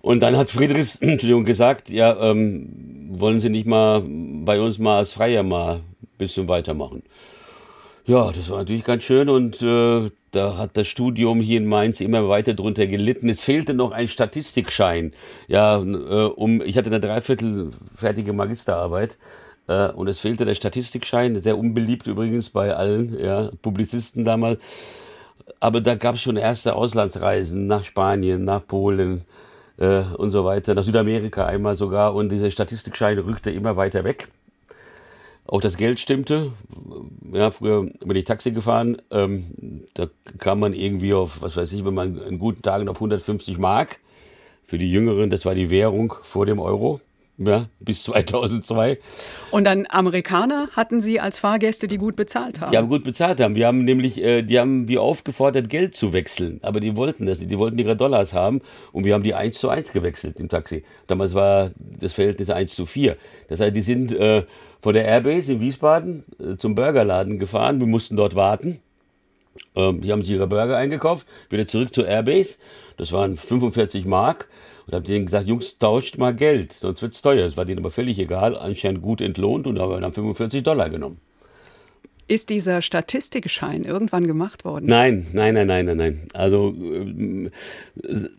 [0.00, 2.68] Und dann hat Friedrichs, Entschuldigung, gesagt, ja, ähm,
[3.10, 7.02] wollen Sie nicht mal bei uns mal als Freier mal ein bisschen weitermachen.
[8.08, 12.00] Ja, das war natürlich ganz schön und äh, da hat das Studium hier in Mainz
[12.00, 13.28] immer weiter drunter gelitten.
[13.28, 15.12] Es fehlte noch ein Statistikschein.
[15.46, 19.18] Ja, äh, um, ich hatte eine dreiviertel fertige Magisterarbeit
[19.66, 24.62] äh, und es fehlte der Statistikschein, sehr unbeliebt übrigens bei allen ja, Publizisten damals
[25.60, 29.24] aber da gab es schon erste Auslandsreisen nach Spanien, nach Polen
[29.78, 32.14] äh, und so weiter, nach Südamerika einmal sogar.
[32.14, 34.28] Und dieser Statistikschein rückte immer weiter weg.
[35.46, 36.52] Auch das Geld stimmte.
[37.32, 39.00] Ja, früher bin ich Taxi gefahren.
[39.10, 40.08] Ähm, da
[40.38, 43.98] kam man irgendwie auf, was weiß ich, wenn man in guten Tagen auf 150 Mark.
[44.66, 47.00] Für die Jüngeren, das war die Währung vor dem Euro
[47.38, 48.98] ja, bis 2002.
[49.52, 52.72] Und dann Amerikaner hatten Sie als Fahrgäste, die gut bezahlt haben?
[52.72, 53.54] Die haben gut bezahlt haben.
[53.54, 56.58] Wir haben nämlich, äh, die haben wir aufgefordert, Geld zu wechseln.
[56.62, 57.50] Aber die wollten das nicht.
[57.50, 58.60] Die wollten ihre Dollars haben.
[58.92, 60.84] Und wir haben die 1 zu 1 gewechselt im Taxi.
[61.06, 63.16] Damals war das Verhältnis 1 zu 4.
[63.48, 64.44] Das heißt, die sind äh,
[64.80, 67.78] von der Airbase in Wiesbaden äh, zum Burgerladen gefahren.
[67.78, 68.80] Wir mussten dort warten.
[69.76, 71.26] Ähm, die haben sich ihre Burger eingekauft.
[71.50, 72.58] Wieder zurück zur Airbase.
[72.96, 74.48] Das waren 45 Mark.
[74.88, 77.44] Und habe denen gesagt, Jungs, tauscht mal Geld, sonst wird's teuer.
[77.44, 81.18] Das war denen aber völlig egal, anscheinend gut entlohnt und haben dann 45 Dollar genommen.
[82.26, 84.86] Ist dieser Statistikschein irgendwann gemacht worden?
[84.86, 86.20] Nein, nein, nein, nein, nein, nein.
[86.32, 87.50] Also äh,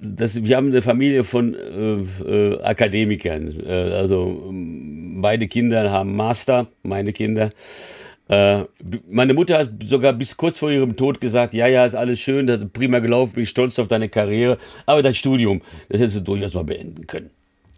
[0.02, 3.64] das, wir haben eine Familie von äh, äh, Akademikern.
[3.64, 7.52] Äh, also beide Kinder haben Master, meine Kinder.
[8.30, 8.66] Äh,
[9.10, 12.46] meine Mutter hat sogar bis kurz vor ihrem Tod gesagt, ja, ja, ist alles schön,
[12.46, 16.22] das ist prima gelaufen, bin stolz auf deine Karriere, aber dein Studium, das hättest du
[16.22, 17.32] durchaus mal beenden können.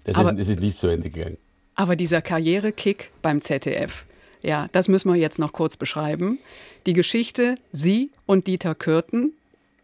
[0.04, 1.38] Das, aber, ist, das ist nicht zu Ende gegangen.
[1.76, 4.06] Aber dieser Karrierekick beim ZDF,
[4.42, 6.38] ja, das müssen wir jetzt noch kurz beschreiben.
[6.86, 9.32] Die Geschichte, Sie und Dieter Kürten,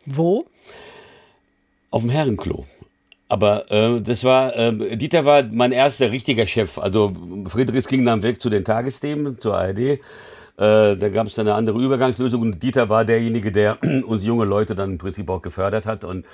[0.06, 0.48] wo?
[1.92, 2.66] Auf dem Herrenklo.
[3.30, 6.78] Aber äh, das war, äh, Dieter war mein erster richtiger Chef.
[6.78, 7.14] Also
[7.48, 10.00] Friedrichs ging dann weg zu den Tagesthemen, zur ARD.
[10.58, 14.46] Äh, da gab es dann eine andere Übergangslösung und Dieter war derjenige, der uns junge
[14.46, 16.04] Leute dann im Prinzip auch gefördert hat.
[16.04, 16.26] Und,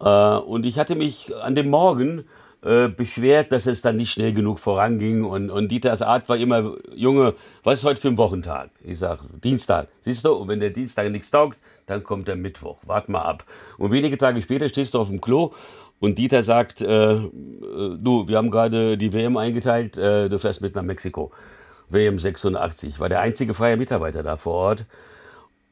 [0.00, 2.24] äh, und ich hatte mich an dem Morgen
[2.62, 5.24] äh, beschwert, dass es dann nicht schnell genug voranging.
[5.24, 8.70] Und, und Dieters Art war immer, Junge, was ist heute für ein Wochentag?
[8.82, 9.88] Ich sag, Dienstag.
[10.00, 12.78] Siehst du, und wenn der Dienstag nichts taugt, dann kommt der Mittwoch.
[12.86, 13.44] Wart mal ab.
[13.76, 15.52] Und wenige Tage später stehst du auf dem Klo
[16.00, 17.30] und Dieter sagt, äh, äh
[17.98, 21.32] du, wir haben gerade die WM eingeteilt, äh, du fährst mit nach Mexiko.
[21.92, 23.00] WM 86.
[23.00, 24.86] War der einzige freie Mitarbeiter da vor Ort.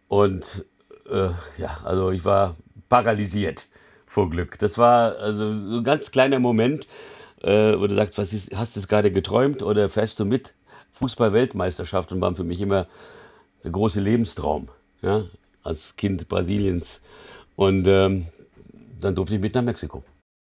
[0.09, 0.65] Und
[1.11, 2.57] äh, ja, also ich war
[2.89, 3.69] paralysiert
[4.07, 4.59] vor Glück.
[4.59, 6.87] Das war also so ein ganz kleiner Moment,
[7.43, 10.55] äh, wo du sagst, was ist, hast du es gerade geträumt oder fährst du mit?
[10.93, 12.87] Fußball-Weltmeisterschaften waren für mich immer
[13.65, 14.69] der große Lebenstraum,
[15.03, 15.25] ja,
[15.63, 17.01] als Kind Brasiliens.
[17.57, 18.27] Und ähm,
[19.01, 20.03] dann durfte ich mit nach Mexiko.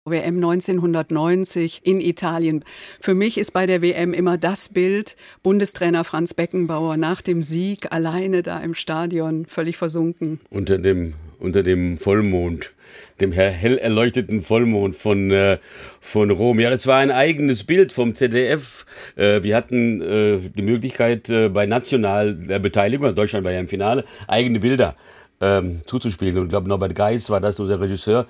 [0.06, 2.64] WM 1990 in Italien.
[3.00, 7.92] Für mich ist bei der WM immer das Bild Bundestrainer Franz Beckenbauer nach dem Sieg
[7.92, 10.40] alleine da im Stadion, völlig versunken.
[10.48, 12.72] Unter dem, unter dem Vollmond,
[13.20, 15.58] dem hell erleuchteten Vollmond von, äh,
[16.00, 16.60] von Rom.
[16.60, 18.86] Ja, das war ein eigenes Bild vom ZDF.
[19.16, 24.60] Äh, wir hatten äh, die Möglichkeit, bei nationaler Beteiligung, Deutschland war ja im Finale, eigene
[24.60, 24.96] Bilder
[25.42, 26.38] ähm, zuzuspielen.
[26.38, 28.26] Und ich glaube, Norbert Geis war das, unser Regisseur.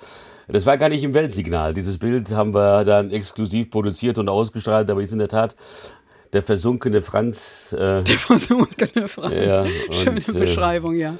[0.47, 1.73] Das war gar nicht im Weltsignal.
[1.73, 5.55] Dieses Bild haben wir dann exklusiv produziert und ausgestrahlt, aber ist in der Tat
[6.33, 7.73] der versunkene Franz.
[7.73, 9.33] Äh, der versunkene Franz.
[9.33, 11.15] Ja, und, Schöne äh, Beschreibung, ja.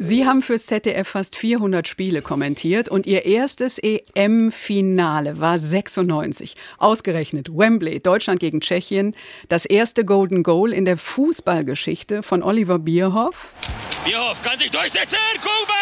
[0.00, 6.54] Sie haben fürs ZDF fast 400 Spiele kommentiert und Ihr erstes EM-Finale war 96.
[6.78, 9.16] Ausgerechnet Wembley, Deutschland gegen Tschechien.
[9.48, 13.54] Das erste Golden Goal in der Fußballgeschichte von Oliver Bierhoff.
[14.04, 15.18] Bierhoff kann sich durchsetzen.
[15.40, 15.77] Kuba!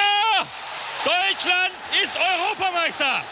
[1.36, 1.72] Deutschland
[2.02, 3.22] ist Europameister!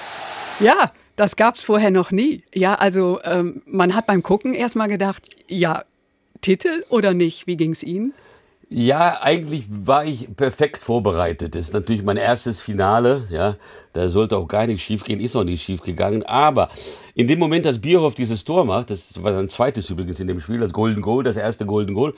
[0.60, 2.42] Ja, das gab's vorher noch nie.
[2.52, 5.84] Ja, also ähm, man hat beim Gucken erstmal gedacht, ja,
[6.42, 7.46] Titel oder nicht?
[7.46, 8.12] Wie ging's Ihnen?
[8.68, 11.54] Ja, eigentlich war ich perfekt vorbereitet.
[11.54, 13.26] Das ist natürlich mein erstes Finale.
[13.30, 13.56] Ja,
[13.94, 16.24] da sollte auch gar nichts schiefgehen, ist auch nicht schiefgegangen.
[16.24, 16.68] Aber
[17.14, 20.40] in dem Moment, dass Bierhoff dieses Tor macht, das war sein zweites übrigens in dem
[20.40, 22.14] Spiel, das Golden Goal, das erste Golden Goal,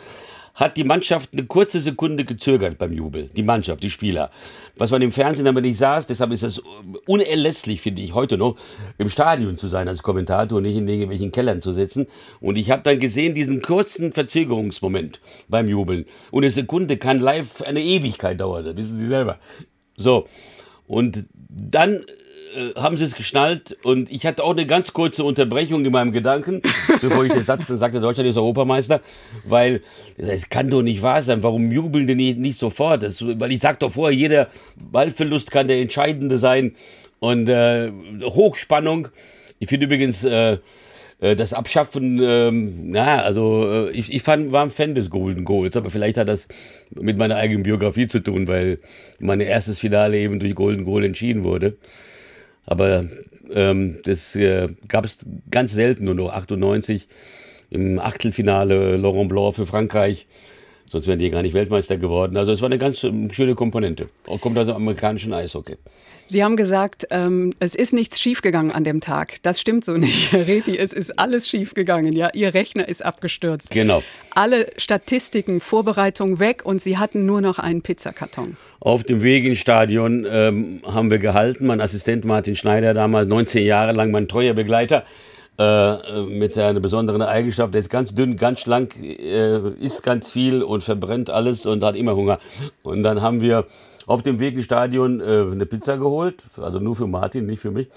[0.56, 3.28] hat die Mannschaft eine kurze Sekunde gezögert beim Jubel.
[3.36, 4.30] Die Mannschaft, die Spieler.
[4.76, 6.62] Was man im Fernsehen aber nicht saß, deshalb ist es
[7.06, 8.56] unerlässlich, finde ich, heute noch,
[8.96, 12.06] im Stadion zu sein als Kommentator und nicht in irgendwelchen Kellern zu sitzen.
[12.40, 16.06] Und ich habe dann gesehen, diesen kurzen Verzögerungsmoment beim Jubeln.
[16.30, 19.38] Und eine Sekunde kann live eine Ewigkeit dauern, das wissen Sie selber.
[19.96, 20.26] So.
[20.86, 22.06] Und dann
[22.56, 26.12] äh, haben sie es geschnallt und ich hatte auch eine ganz kurze Unterbrechung in meinem
[26.12, 26.62] Gedanken,
[27.00, 29.00] bevor ich den Satz dann sagte, Deutschland ist Europameister,
[29.44, 29.82] weil
[30.16, 33.02] es kann doch nicht wahr sein, warum jubeln die nicht, nicht sofort?
[33.02, 34.48] Das, weil ich sag doch vorher, jeder
[34.90, 36.74] Ballverlust kann der entscheidende sein
[37.18, 37.92] und äh,
[38.22, 39.08] Hochspannung.
[39.58, 40.58] Ich finde übrigens äh,
[41.20, 45.44] äh, das Abschaffen, ähm, na, also äh, ich, ich fand, war ein Fan des Golden
[45.44, 46.48] Goals, aber vielleicht hat das
[46.90, 48.78] mit meiner eigenen Biografie zu tun, weil
[49.18, 51.76] mein erstes Finale eben durch Golden Goal entschieden wurde.
[52.66, 53.06] Aber
[53.52, 57.08] ähm, das äh, gab es ganz selten, nur noch 98
[57.70, 60.26] im Achtelfinale Laurent Blanc für Frankreich.
[60.88, 62.36] Sonst wären die gar nicht Weltmeister geworden.
[62.36, 64.08] Also es war eine ganz ähm, schöne Komponente.
[64.40, 65.76] Kommt aus dem amerikanischen Eishockey.
[66.28, 69.36] Sie haben gesagt, ähm, es ist nichts schiefgegangen an dem Tag.
[69.42, 70.76] Das stimmt so nicht, Herr Reti.
[70.76, 72.12] Es ist alles schiefgegangen.
[72.12, 73.70] Ja, Ihr Rechner ist abgestürzt.
[73.70, 74.02] Genau.
[74.34, 78.56] Alle Statistiken, Vorbereitungen weg und Sie hatten nur noch einen Pizzakarton.
[78.80, 81.66] Auf dem Weg ins Stadion ähm, haben wir gehalten.
[81.66, 85.04] Mein Assistent Martin Schneider, damals 19 Jahre lang mein treuer Begleiter,
[85.58, 87.72] äh, mit einer besonderen Eigenschaft.
[87.72, 91.96] Der ist ganz dünn, ganz schlank, äh, isst ganz viel und verbrennt alles und hat
[91.96, 92.38] immer Hunger.
[92.82, 93.64] Und dann haben wir
[94.06, 97.70] auf dem Weg ins Stadion äh, eine Pizza geholt, also nur für Martin, nicht für
[97.70, 97.88] mich.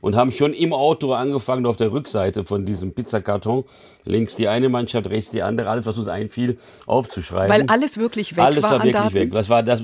[0.00, 3.64] Und haben schon im Auto angefangen, auf der Rückseite von diesem Pizzakarton,
[4.06, 7.54] links die eine Mannschaft, rechts die andere, alles, was uns einfiel, aufzuschreiben.
[7.54, 8.70] Weil alles wirklich weg alles war.
[8.70, 9.14] Alles war wirklich Daten?
[9.14, 9.34] weg.
[9.34, 9.82] Was war das?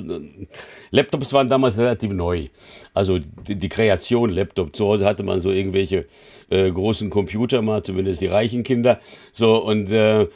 [0.91, 2.49] Laptops waren damals relativ neu.
[2.95, 4.75] Also die, die Kreation Laptop.
[4.75, 6.07] Zu Hause hatte man so irgendwelche
[6.51, 9.01] äh, großen Computer mal, zumindest die reichen Kinder.
[9.33, 10.27] So, und äh,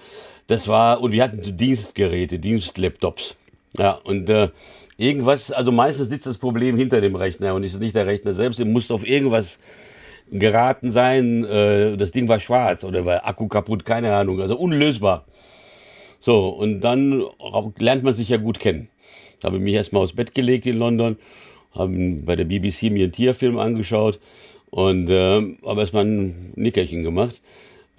[0.46, 3.36] das war, und wir hatten Dienstgeräte, Dienstlaptops.
[3.78, 4.48] Ja, und äh,
[4.96, 8.58] irgendwas, also meistens sitzt das Problem hinter dem Rechner und ist nicht der Rechner selbst.
[8.58, 9.60] Ihr muss auf irgendwas
[10.30, 11.44] geraten sein.
[11.44, 14.40] Äh, das Ding war schwarz oder war Akku kaputt, keine Ahnung.
[14.40, 15.24] Also unlösbar.
[16.20, 17.24] So, und dann
[17.78, 18.88] lernt man sich ja gut kennen.
[19.42, 21.16] Habe mich erstmal aufs Bett gelegt in London,
[21.72, 24.18] habe bei der BBC mir einen Tierfilm angeschaut
[24.70, 27.40] und äh, habe erstmal ein Nickerchen gemacht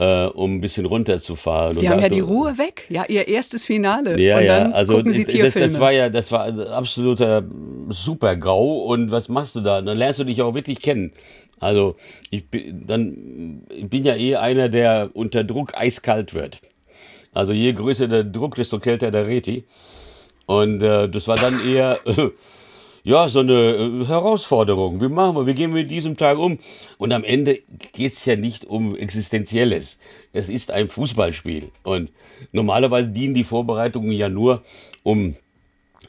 [0.01, 1.75] äh, um ein bisschen runterzufahren.
[1.75, 4.19] Sie und haben ja die Ruhe weg, ja, Ihr erstes Finale.
[4.19, 5.67] Ja, und dann ja, also gucken Sie Tierfilme.
[5.67, 7.43] Das, das war ja, das war absoluter
[7.89, 9.79] Super-GAU und was machst du da?
[9.81, 11.11] Dann lernst du dich auch wirklich kennen.
[11.59, 11.95] Also
[12.31, 16.59] ich bin, dann, ich bin ja eh einer, der unter Druck eiskalt wird.
[17.31, 19.65] Also je größer der Druck, desto kälter der Reti.
[20.47, 21.99] Und äh, das war dann eher
[23.03, 25.01] ja, so eine äh, Herausforderung.
[25.01, 25.47] Wie machen wir?
[25.47, 26.59] Wie gehen wir mit diesem Tag um?
[26.97, 27.59] Und am Ende
[27.93, 29.99] geht's ja nicht um Existenzielles.
[30.33, 31.69] Es ist ein Fußballspiel.
[31.83, 32.11] Und
[32.51, 34.61] normalerweise dienen die Vorbereitungen ja nur,
[35.03, 35.35] um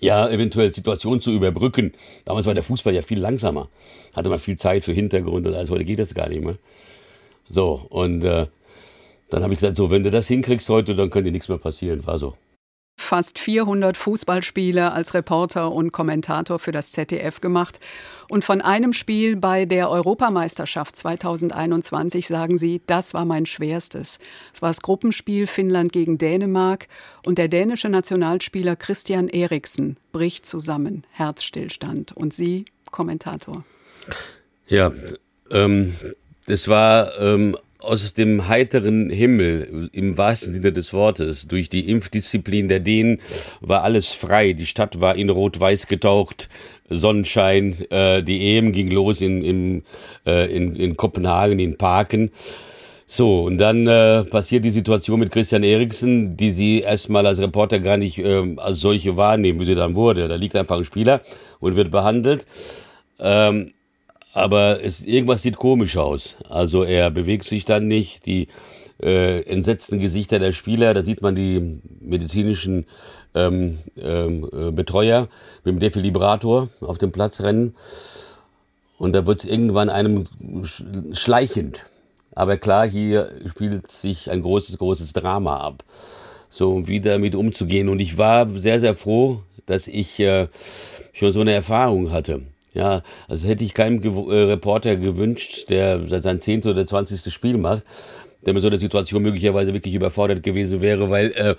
[0.01, 1.95] ja, eventuell Situationen zu überbrücken.
[2.25, 3.69] Damals war der Fußball ja viel langsamer.
[4.15, 5.71] Hatte man viel Zeit für Hintergrund und alles.
[5.71, 6.57] Heute geht das gar nicht mehr.
[7.49, 8.47] So, und äh,
[9.31, 12.05] dann habe ich gesagt, so, wenn du das hinkriegst heute, dann könnte nichts mehr passieren.
[12.07, 12.35] War so.
[13.03, 17.81] Fast 400 Fußballspiele als Reporter und Kommentator für das ZDF gemacht.
[18.29, 24.19] Und von einem Spiel bei der Europameisterschaft 2021 sagen Sie, das war mein schwerstes.
[24.55, 26.89] Es war das Gruppenspiel Finnland gegen Dänemark
[27.27, 32.13] und der dänische Nationalspieler Christian Eriksen bricht zusammen, Herzstillstand.
[32.13, 33.65] Und Sie, Kommentator.
[34.67, 34.93] Ja,
[35.51, 35.95] ähm,
[36.47, 41.47] das war ähm, aus dem heiteren Himmel, im wahrsten Sinne des Wortes.
[41.49, 43.21] Durch die Impfdisziplin der Dänen
[43.61, 44.53] war alles frei.
[44.53, 46.49] Die Stadt war in Rot-Weiß getaucht.
[46.89, 49.83] Sonnenschein, äh, die EM ging los in, in,
[50.27, 52.31] äh, in, in Kopenhagen, in Parken.
[53.07, 57.79] So, und dann äh, passiert die Situation mit Christian Eriksen, die sie erstmal als Reporter
[57.79, 60.29] gar nicht äh, als solche wahrnehmen, wie sie dann wurde.
[60.29, 61.21] Da liegt einfach ein Spieler
[61.61, 62.47] und wird behandelt.
[63.19, 63.69] Ähm,
[64.33, 66.37] aber es, irgendwas sieht komisch aus.
[66.49, 68.27] Also er bewegt sich dann nicht.
[68.27, 68.49] Die
[69.03, 72.87] äh, entsetzten Gesichter der Spieler, da sieht man die medizinischen
[73.35, 75.29] ähm, ähm, äh, Betreuer
[75.65, 77.75] mit dem Defibrillator auf dem Platz rennen.
[78.99, 80.27] Und da wird es irgendwann einem
[81.13, 81.85] schleichend.
[82.35, 85.85] Aber klar, hier spielt sich ein großes, großes Drama ab.
[86.49, 87.89] So, wie damit umzugehen.
[87.89, 90.49] Und ich war sehr, sehr froh, dass ich äh,
[91.13, 92.43] schon so eine Erfahrung hatte.
[92.75, 97.59] Ja, also hätte ich keinem Gew äh, Reporter gewünscht, der sein zehnte oder zwanzigste Spiel
[97.59, 97.83] macht,
[98.47, 101.55] der mit so einer Situation möglicherweise wirklich überfordert gewesen wäre, weil äh,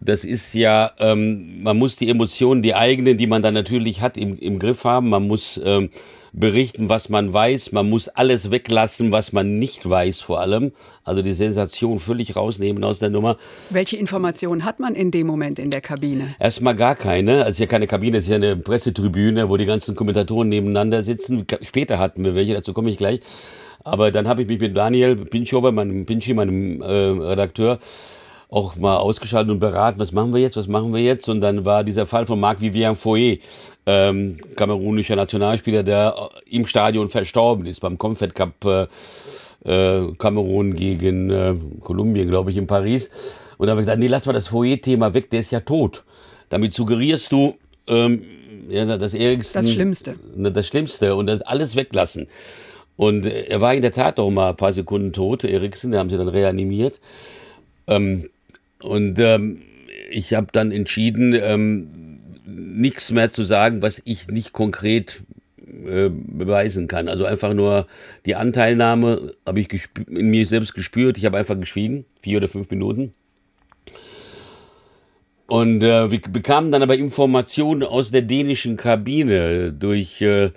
[0.00, 4.16] das ist ja, ähm, man muss die Emotionen, die eigenen, die man dann natürlich hat,
[4.16, 5.08] im, im Griff haben.
[5.08, 5.90] Man muss ähm,
[6.32, 7.72] berichten, was man weiß.
[7.72, 10.72] Man muss alles weglassen, was man nicht weiß, vor allem.
[11.04, 13.36] Also die Sensation völlig rausnehmen aus der Nummer.
[13.70, 16.34] Welche Informationen hat man in dem Moment in der Kabine?
[16.38, 17.44] Erstmal gar keine.
[17.44, 21.46] Also ja keine Kabine, es ist ja eine Pressetribüne, wo die ganzen Kommentatoren nebeneinander sitzen.
[21.62, 23.20] Später hatten wir welche, dazu komme ich gleich.
[23.84, 27.78] Aber dann habe ich mich mit Daniel Pinchover, meinem Pinchi, meinem äh, Redakteur,
[28.52, 31.26] auch mal ausgeschaltet und beraten, was machen wir jetzt, was machen wir jetzt.
[31.30, 33.38] Und dann war dieser Fall von Marc Vivien Foyer,
[33.86, 38.86] ähm, kamerunischer Nationalspieler, der im Stadion verstorben ist beim Confed Cup äh,
[39.64, 43.54] äh, Kamerun gegen äh, Kolumbien, glaube ich, in Paris.
[43.56, 46.04] Und da habe ich gesagt, nee, lass mal das Foyer-Thema weg, der ist ja tot.
[46.50, 47.54] Damit suggerierst du,
[47.86, 48.22] ähm,
[48.68, 49.54] ja, das Eriksen.
[49.54, 50.16] Das Schlimmste.
[50.36, 52.28] Das Schlimmste und das alles weglassen.
[52.96, 56.10] Und er war in der Tat auch mal ein paar Sekunden tot, Eriksen, den haben
[56.10, 57.00] sie dann reanimiert.
[57.86, 58.28] Ähm,
[58.82, 59.62] und ähm,
[60.10, 65.22] ich habe dann entschieden, ähm, nichts mehr zu sagen, was ich nicht konkret
[65.86, 67.08] äh, beweisen kann.
[67.08, 67.86] Also einfach nur
[68.26, 71.18] die Anteilnahme habe ich in mir selbst gespürt.
[71.18, 73.14] Ich habe einfach geschwiegen, vier oder fünf Minuten.
[75.46, 80.50] Und äh, wir bekamen dann aber Informationen aus der dänischen Kabine durch äh,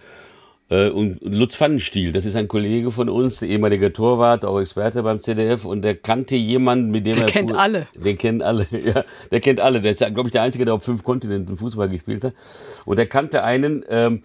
[0.93, 5.65] und Lutz Pfannenstiel, das ist ein Kollege von uns, ehemaliger Torwart, auch Experte beim CDF
[5.65, 7.31] und der kannte jemanden, mit dem der er...
[7.31, 7.87] Kennt alle.
[7.95, 9.03] Der kennt alle, ja.
[9.31, 9.81] Der kennt alle.
[9.81, 12.33] Der ist, glaube ich, der Einzige, der auf fünf Kontinenten Fußball gespielt hat.
[12.85, 14.23] Und er kannte einen, ähm,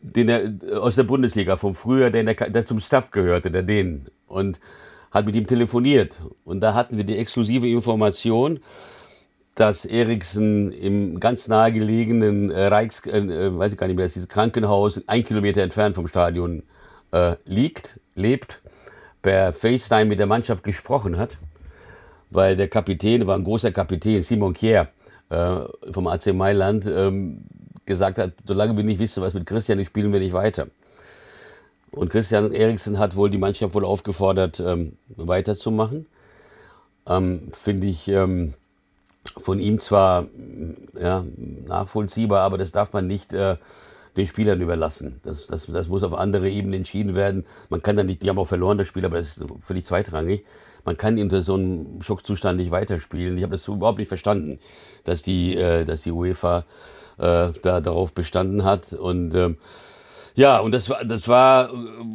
[0.00, 3.62] den er äh, aus der Bundesliga vom Frühjahr, der, der, der zum Staff gehörte, der
[3.62, 4.08] Dänen.
[4.26, 4.60] Und
[5.10, 6.20] hat mit ihm telefoniert.
[6.44, 8.60] Und da hatten wir die exklusive Information,
[9.60, 14.26] dass Eriksen im ganz nahegelegenen äh, Reichs, äh, äh, weiß ich gar nicht mehr, dieses
[14.26, 16.62] Krankenhaus, ein Kilometer entfernt vom Stadion
[17.12, 18.62] äh, liegt, lebt,
[19.20, 21.36] per FaceTime mit der Mannschaft gesprochen hat,
[22.30, 24.88] weil der Kapitän, war ein großer Kapitän, Simon Kier
[25.28, 25.60] äh,
[25.92, 27.42] vom AC Mailand, ähm,
[27.84, 30.68] gesagt hat, solange wir nicht wissen, was mit Christian ist, spielen wir nicht weiter.
[31.90, 36.06] Und Christian Eriksen hat wohl die Mannschaft wohl aufgefordert, ähm, weiterzumachen.
[37.06, 38.54] Ähm, Finde ich ähm,
[39.36, 40.26] von ihm zwar
[41.00, 41.24] ja,
[41.66, 43.56] nachvollziehbar, aber das darf man nicht äh,
[44.16, 45.20] den Spielern überlassen.
[45.22, 47.46] Das, das, das muss auf andere Ebene entschieden werden.
[47.68, 50.44] Man kann da nicht, die haben auch verloren, das Spiel, aber das ist völlig zweitrangig.
[50.84, 53.36] Man kann unter so einem Schockzustand nicht weiterspielen.
[53.36, 54.58] Ich habe das überhaupt nicht verstanden,
[55.04, 56.64] dass die, äh, dass die UEFA
[57.18, 58.92] äh, da darauf bestanden hat.
[58.92, 59.54] Und äh,
[60.34, 61.70] ja, und das war, das war,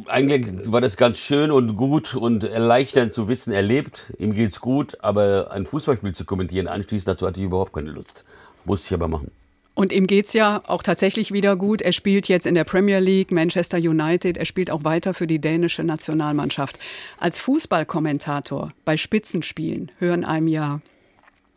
[0.06, 4.60] eigentlich war das ganz schön und gut und erleichternd zu wissen, er lebt, ihm geht's
[4.60, 8.24] gut, aber ein Fußballspiel zu kommentieren anschließend, dazu hatte ich überhaupt keine Lust.
[8.64, 9.30] Musste ich aber machen.
[9.76, 11.82] Und ihm geht's ja auch tatsächlich wieder gut.
[11.82, 14.38] Er spielt jetzt in der Premier League, Manchester United.
[14.38, 16.78] Er spielt auch weiter für die dänische Nationalmannschaft.
[17.18, 20.80] Als Fußballkommentator bei Spitzenspielen hören einem ja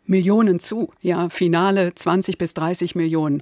[0.06, 0.92] Millionen zu.
[1.02, 3.42] Ja, Finale 20 bis 30 Millionen.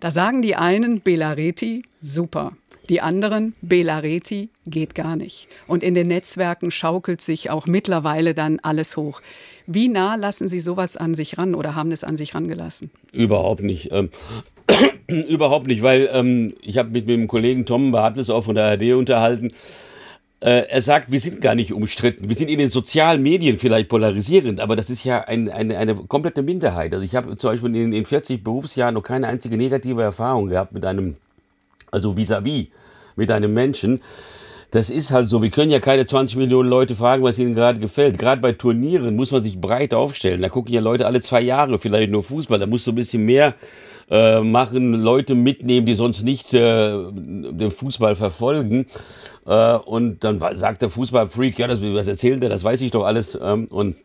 [0.00, 2.52] Da sagen die einen, Belareti, super.
[2.88, 5.48] Die anderen, Belareti, geht gar nicht.
[5.66, 9.20] Und in den Netzwerken schaukelt sich auch mittlerweile dann alles hoch.
[9.66, 12.90] Wie nah lassen Sie sowas an sich ran oder haben es an sich rangelassen?
[13.12, 13.90] Überhaupt nicht.
[13.90, 14.10] Ähm,
[15.08, 18.64] überhaupt nicht, weil ähm, ich habe mit, mit dem Kollegen Tom Bartels auch von der
[18.64, 19.52] ARD unterhalten.
[20.40, 22.28] Äh, er sagt, wir sind gar nicht umstritten.
[22.28, 25.94] Wir sind in den sozialen Medien vielleicht polarisierend, aber das ist ja ein, eine, eine
[25.94, 26.92] komplette Minderheit.
[26.92, 30.72] Also ich habe zum Beispiel in, in 40 Berufsjahren noch keine einzige negative Erfahrung gehabt
[30.72, 31.16] mit einem,
[31.90, 32.68] also vis-à-vis, -vis,
[33.16, 34.00] mit einem Menschen.
[34.70, 35.42] Das ist halt so.
[35.42, 38.18] Wir können ja keine 20 Millionen Leute fragen, was ihnen gerade gefällt.
[38.18, 40.42] Gerade bei Turnieren muss man sich breit aufstellen.
[40.42, 42.58] Da gucken ja Leute alle zwei Jahre vielleicht nur Fußball.
[42.58, 43.54] Da muss so ein bisschen mehr
[44.10, 48.86] äh, machen, Leute mitnehmen, die sonst nicht äh, den Fußball verfolgen.
[49.46, 53.04] Äh, und dann sagt der Fußballfreak, ja, das, was erzählt der, das weiß ich doch
[53.04, 53.38] alles.
[53.40, 53.96] Ähm, und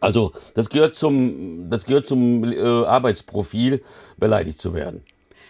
[0.00, 3.82] also das gehört zum, das gehört zum äh, Arbeitsprofil,
[4.16, 5.02] beleidigt zu werden.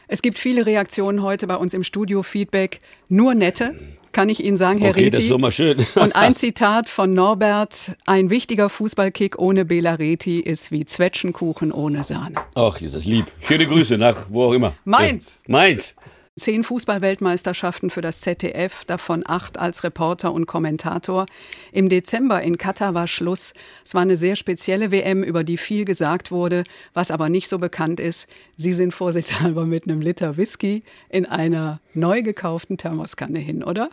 [0.08, 3.74] Es gibt viele Reaktionen heute bei uns im Studio, Feedback, nur nette
[4.14, 5.10] kann ich Ihnen sagen, Herr okay, Reti.
[5.10, 5.84] Das ist doch mal schön.
[5.96, 12.04] Und ein Zitat von Norbert, ein wichtiger Fußballkick ohne Bela Reti ist wie Zwetschgenkuchen ohne
[12.04, 12.36] Sahne.
[12.54, 13.26] Ach, ist das lieb.
[13.40, 14.74] Schöne Grüße nach wo auch immer.
[14.84, 15.34] Mainz.
[15.46, 15.52] Ja.
[15.52, 15.96] Mainz.
[16.36, 21.26] Zehn Fußballweltmeisterschaften für das ZDF, davon acht als Reporter und Kommentator.
[21.70, 23.54] Im Dezember in Katar war Schluss.
[23.84, 27.60] Es war eine sehr spezielle WM, über die viel gesagt wurde, was aber nicht so
[27.60, 28.28] bekannt ist.
[28.56, 33.88] Sie sind vorsichtshalber mit einem Liter Whisky in einer neu gekauften Thermoskanne hin, oder?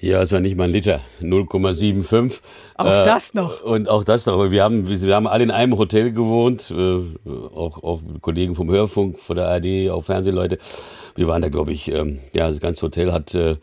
[0.00, 2.40] Ja, es war nicht mal ein Liter, 0,75.
[2.76, 3.62] Auch äh, das noch.
[3.62, 4.32] Und auch das noch.
[4.32, 7.00] Aber wir haben, wir haben alle in einem Hotel gewohnt, äh,
[7.54, 10.58] auch, auch Kollegen vom Hörfunk, von der ARD, auch Fernsehleute.
[11.16, 13.56] Wir waren da, glaube ich, ähm, ja, das ganze Hotel hat, äh,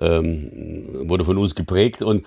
[0.00, 2.24] ähm, wurde von uns geprägt und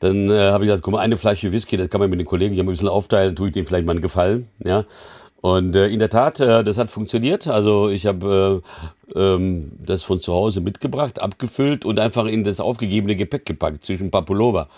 [0.00, 2.54] dann äh, habe ich gesagt, mal, eine Flasche Whisky, das kann man mit den Kollegen
[2.54, 4.84] ja ein bisschen aufteilen, tue ich denen vielleicht mal einen Gefallen, ja.
[5.40, 7.46] Und äh, in der Tat, äh, das hat funktioniert.
[7.46, 8.62] Also ich habe
[9.14, 13.84] äh, ähm, das von zu Hause mitgebracht, abgefüllt und einfach in das aufgegebene Gepäck gepackt
[13.84, 14.68] zwischen Papulova.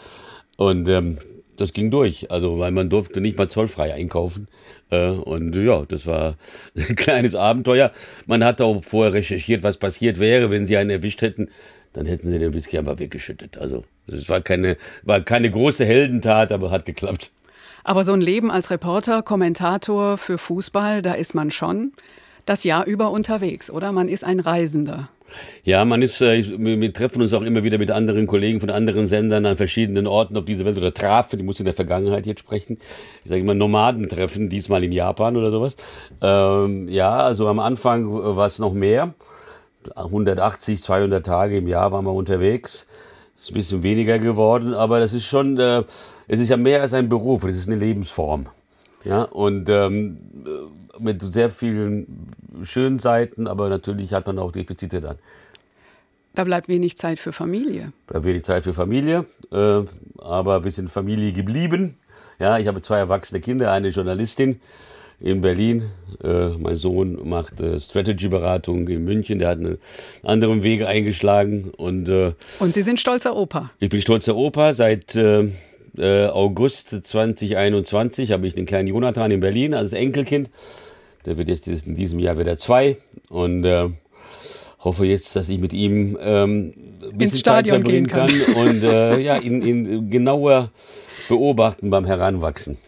[0.56, 1.18] Und ähm,
[1.56, 2.30] das ging durch.
[2.30, 4.48] Also weil man durfte nicht mal zollfrei einkaufen.
[4.90, 6.36] Äh, und ja, das war
[6.76, 7.92] ein kleines Abenteuer.
[8.26, 11.48] Man hat auch vorher recherchiert, was passiert wäre, wenn sie einen erwischt hätten.
[11.92, 13.58] Dann hätten sie den Whisky einfach weggeschüttet.
[13.58, 17.30] Also es war keine, war keine große Heldentat, aber hat geklappt.
[17.84, 21.92] Aber so ein Leben als Reporter, Kommentator für Fußball, da ist man schon
[22.46, 23.92] das Jahr über unterwegs, oder?
[23.92, 25.08] Man ist ein Reisender.
[25.62, 29.06] Ja, man ist, äh, wir treffen uns auch immer wieder mit anderen Kollegen von anderen
[29.06, 32.40] Sendern an verschiedenen Orten auf dieser Welt oder trafen, die muss in der Vergangenheit jetzt
[32.40, 32.78] sprechen.
[33.24, 35.76] Ich sage immer Nomadentreffen, diesmal in Japan oder sowas.
[36.22, 39.14] Ähm, ja, also am Anfang war es noch mehr.
[39.94, 42.86] 180, 200 Tage im Jahr waren wir unterwegs.
[43.38, 45.84] Ist ein bisschen weniger geworden, aber das ist schon, äh,
[46.28, 48.46] es ist ja mehr als ein Beruf, es ist eine Lebensform.
[49.04, 50.18] Ja, und ähm,
[50.98, 52.28] mit sehr vielen
[52.64, 55.16] schönen Seiten, aber natürlich hat man auch Defizite dann.
[56.34, 57.92] Da bleibt wenig Zeit für Familie.
[58.06, 59.82] Da bleibt wenig Zeit für Familie, äh,
[60.18, 61.96] aber wir sind Familie geblieben.
[62.38, 64.60] Ja, ich habe zwei erwachsene Kinder, eine Journalistin
[65.20, 65.90] in Berlin.
[66.22, 69.38] Äh, mein Sohn macht äh, Strategy-Beratung in München.
[69.38, 69.78] Der hat einen
[70.22, 71.70] anderen Weg eingeschlagen.
[71.76, 73.70] Und, äh, und Sie sind stolzer Opa?
[73.80, 74.74] Ich bin stolzer Opa.
[74.74, 75.16] Seit
[75.98, 80.50] äh, August 2021 habe ich den kleinen Jonathan in Berlin als Enkelkind.
[81.26, 82.96] Der wird jetzt in diesem Jahr wieder zwei.
[83.28, 83.88] Und äh,
[84.80, 88.28] hoffe jetzt, dass ich mit ihm ähm, ein bisschen Zeit verbringen kann.
[88.28, 90.70] kann und äh, ja, ihn, ihn genauer
[91.28, 92.78] beobachten beim Heranwachsen.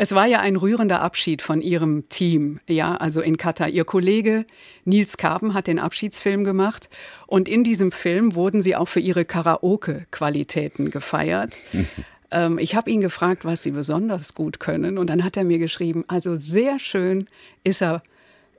[0.00, 3.68] Es war ja ein rührender Abschied von Ihrem Team, ja, also in Katar.
[3.68, 4.46] Ihr Kollege
[4.84, 6.88] Nils Karben hat den Abschiedsfilm gemacht
[7.26, 11.56] und in diesem Film wurden Sie auch für Ihre Karaoke-Qualitäten gefeiert.
[12.30, 15.58] ähm, ich habe ihn gefragt, was Sie besonders gut können und dann hat er mir
[15.58, 17.28] geschrieben, also sehr schön
[17.64, 18.02] ist er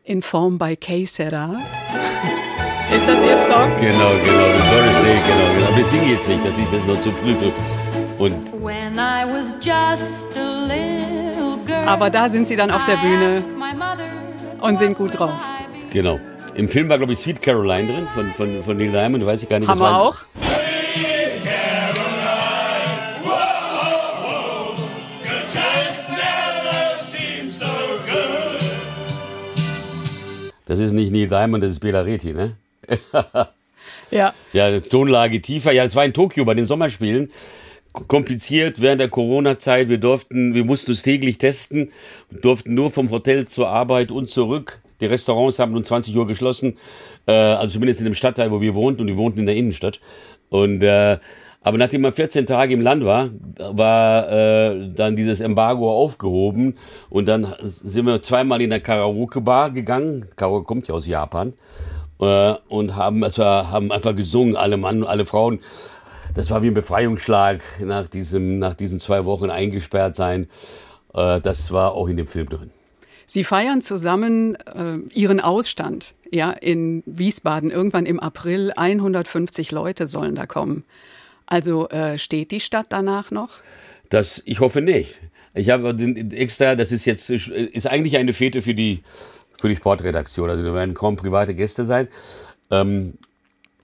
[0.04, 1.58] in Form bei K-Serra.
[2.96, 3.72] ist das Ihr Song?
[3.80, 5.78] Genau, genau, Doris Day, genau, genau.
[5.78, 7.54] Wir singen jetzt nicht, das ist jetzt noch zu früh für
[8.20, 8.36] und
[11.86, 13.44] aber da sind sie dann auf der Bühne
[14.62, 15.42] und sind gut drauf.
[15.92, 16.20] Genau.
[16.56, 19.50] Im Film war, glaube ich, Sweet Caroline drin von, von, von Neil Diamond, weiß ich
[19.50, 19.70] gar nicht.
[19.70, 20.18] Haben wir auch.
[30.70, 32.56] Das ist nicht Neil Diamond, das ist Bela Reti, ne?
[34.12, 34.36] ja.
[34.54, 35.72] Ja, Tonlage tiefer.
[35.72, 37.32] Ja, es war in Tokio bei den Sommerspielen
[38.08, 39.90] kompliziert während der Corona-Zeit.
[39.90, 41.92] Wir durften, wir mussten uns täglich testen,
[42.30, 44.80] durften nur vom Hotel zur Arbeit und zurück.
[45.02, 46.78] Die Restaurants haben um 20 Uhr geschlossen,
[47.26, 50.00] äh, also zumindest in dem Stadtteil, wo wir wohnten, und wir wohnten in der Innenstadt.
[50.50, 51.18] Und äh,
[51.62, 56.78] aber nachdem man 14 Tage im Land war, war äh, dann dieses Embargo aufgehoben
[57.10, 60.26] und dann sind wir zweimal in der Karaoke-Bar gegangen.
[60.36, 61.54] Karaoke kommt ja aus Japan
[62.22, 65.60] äh, und haben, also, haben einfach gesungen, alle Mann, alle Frauen
[66.34, 70.48] das war wie ein Befreiungsschlag nach, diesem, nach diesen zwei Wochen eingesperrt sein.
[71.14, 72.72] Äh, das war auch in dem Film drin.
[73.26, 78.72] Sie feiern zusammen äh, Ihren Ausstand ja, in Wiesbaden irgendwann im April.
[78.76, 80.84] 150 Leute sollen da kommen.
[81.50, 83.50] Also äh, steht die Stadt danach noch?
[84.10, 85.20] Das, ich hoffe nicht.
[85.56, 85.90] Ich habe
[86.32, 89.02] extra, das ist jetzt, ist eigentlich eine Fete für die,
[89.60, 90.50] für die Sportredaktion.
[90.50, 92.08] Also da werden kaum private Gäste sein.
[92.70, 93.16] Ähm,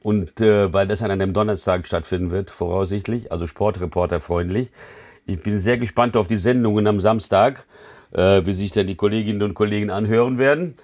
[0.03, 4.69] und äh, weil das an einem Donnerstag stattfinden wird, voraussichtlich, also Sportreporter freundlich.
[5.25, 7.65] Ich bin sehr gespannt auf die Sendungen am Samstag,
[8.11, 10.75] äh, wie sich dann die Kolleginnen und Kollegen anhören werden.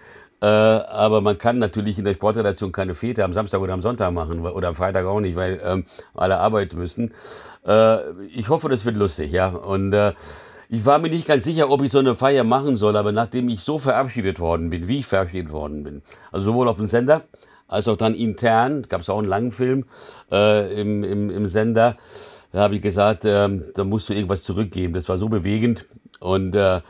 [0.42, 4.12] Äh, aber man kann natürlich in der Sportredaktion keine Fete am Samstag oder am Sonntag
[4.12, 5.86] machen oder am Freitag auch nicht, weil ähm,
[6.16, 7.12] alle arbeiten müssen.
[7.66, 9.50] Äh, ich hoffe, das wird lustig, ja.
[9.50, 10.14] Und äh,
[10.68, 13.50] ich war mir nicht ganz sicher, ob ich so eine Feier machen soll, aber nachdem
[13.50, 17.24] ich so verabschiedet worden bin, wie ich verabschiedet worden bin, also sowohl auf dem Sender
[17.68, 19.86] als auch dann intern, gab es auch einen langen Film
[20.32, 21.98] äh, im, im, im Sender,
[22.52, 24.94] da habe ich gesagt, äh, da musst du irgendwas zurückgeben.
[24.94, 25.86] Das war so bewegend
[26.20, 26.82] und äh,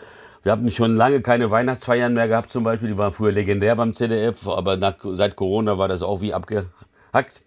[0.43, 2.89] wir haben schon lange keine Weihnachtsfeiern mehr gehabt zum Beispiel.
[2.89, 7.41] Die waren früher legendär beim ZDF, aber nach, seit Corona war das auch wie abgehackt.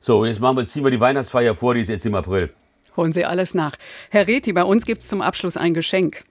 [0.00, 2.50] So, jetzt machen wir, ziehen wir die Weihnachtsfeier vor, die ist jetzt im April.
[2.96, 3.76] Holen Sie alles nach.
[4.10, 6.24] Herr Reti, bei uns gibt es zum Abschluss ein Geschenk.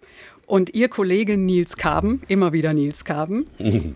[0.45, 3.45] Und Ihr Kollege Nils Kaben, immer wieder Nils Kaben,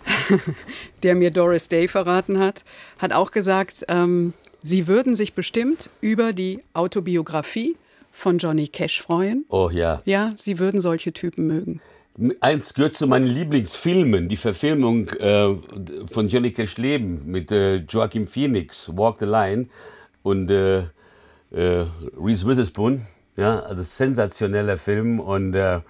[1.03, 2.63] der mir Doris Day verraten hat,
[2.97, 7.76] hat auch gesagt, ähm, Sie würden sich bestimmt über die Autobiografie
[8.16, 9.45] von Johnny Cash freuen.
[9.49, 10.01] Oh ja.
[10.05, 11.82] Ja, Sie würden solche Typen mögen.
[12.39, 15.53] Eins gehört zu meinen Lieblingsfilmen, die Verfilmung äh,
[16.09, 19.68] von Johnny Cash Leben mit äh, Joaquin Phoenix, Walk the Line
[20.24, 20.84] und äh,
[21.51, 21.86] äh,
[22.18, 23.05] Reese Witherspoon.
[23.36, 25.82] Ja, also sensationeller Film und äh,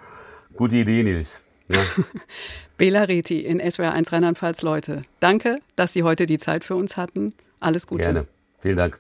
[0.56, 1.42] gute Idee, Nils.
[1.70, 1.80] Ja.
[2.78, 5.04] Bela Reti in SWR 1 Rheinland-Pfalz, Leute.
[5.20, 7.34] Danke, dass Sie heute die Zeit für uns hatten.
[7.60, 8.04] Alles Gute.
[8.04, 8.28] Gerne.
[8.60, 9.00] Vielen Dank.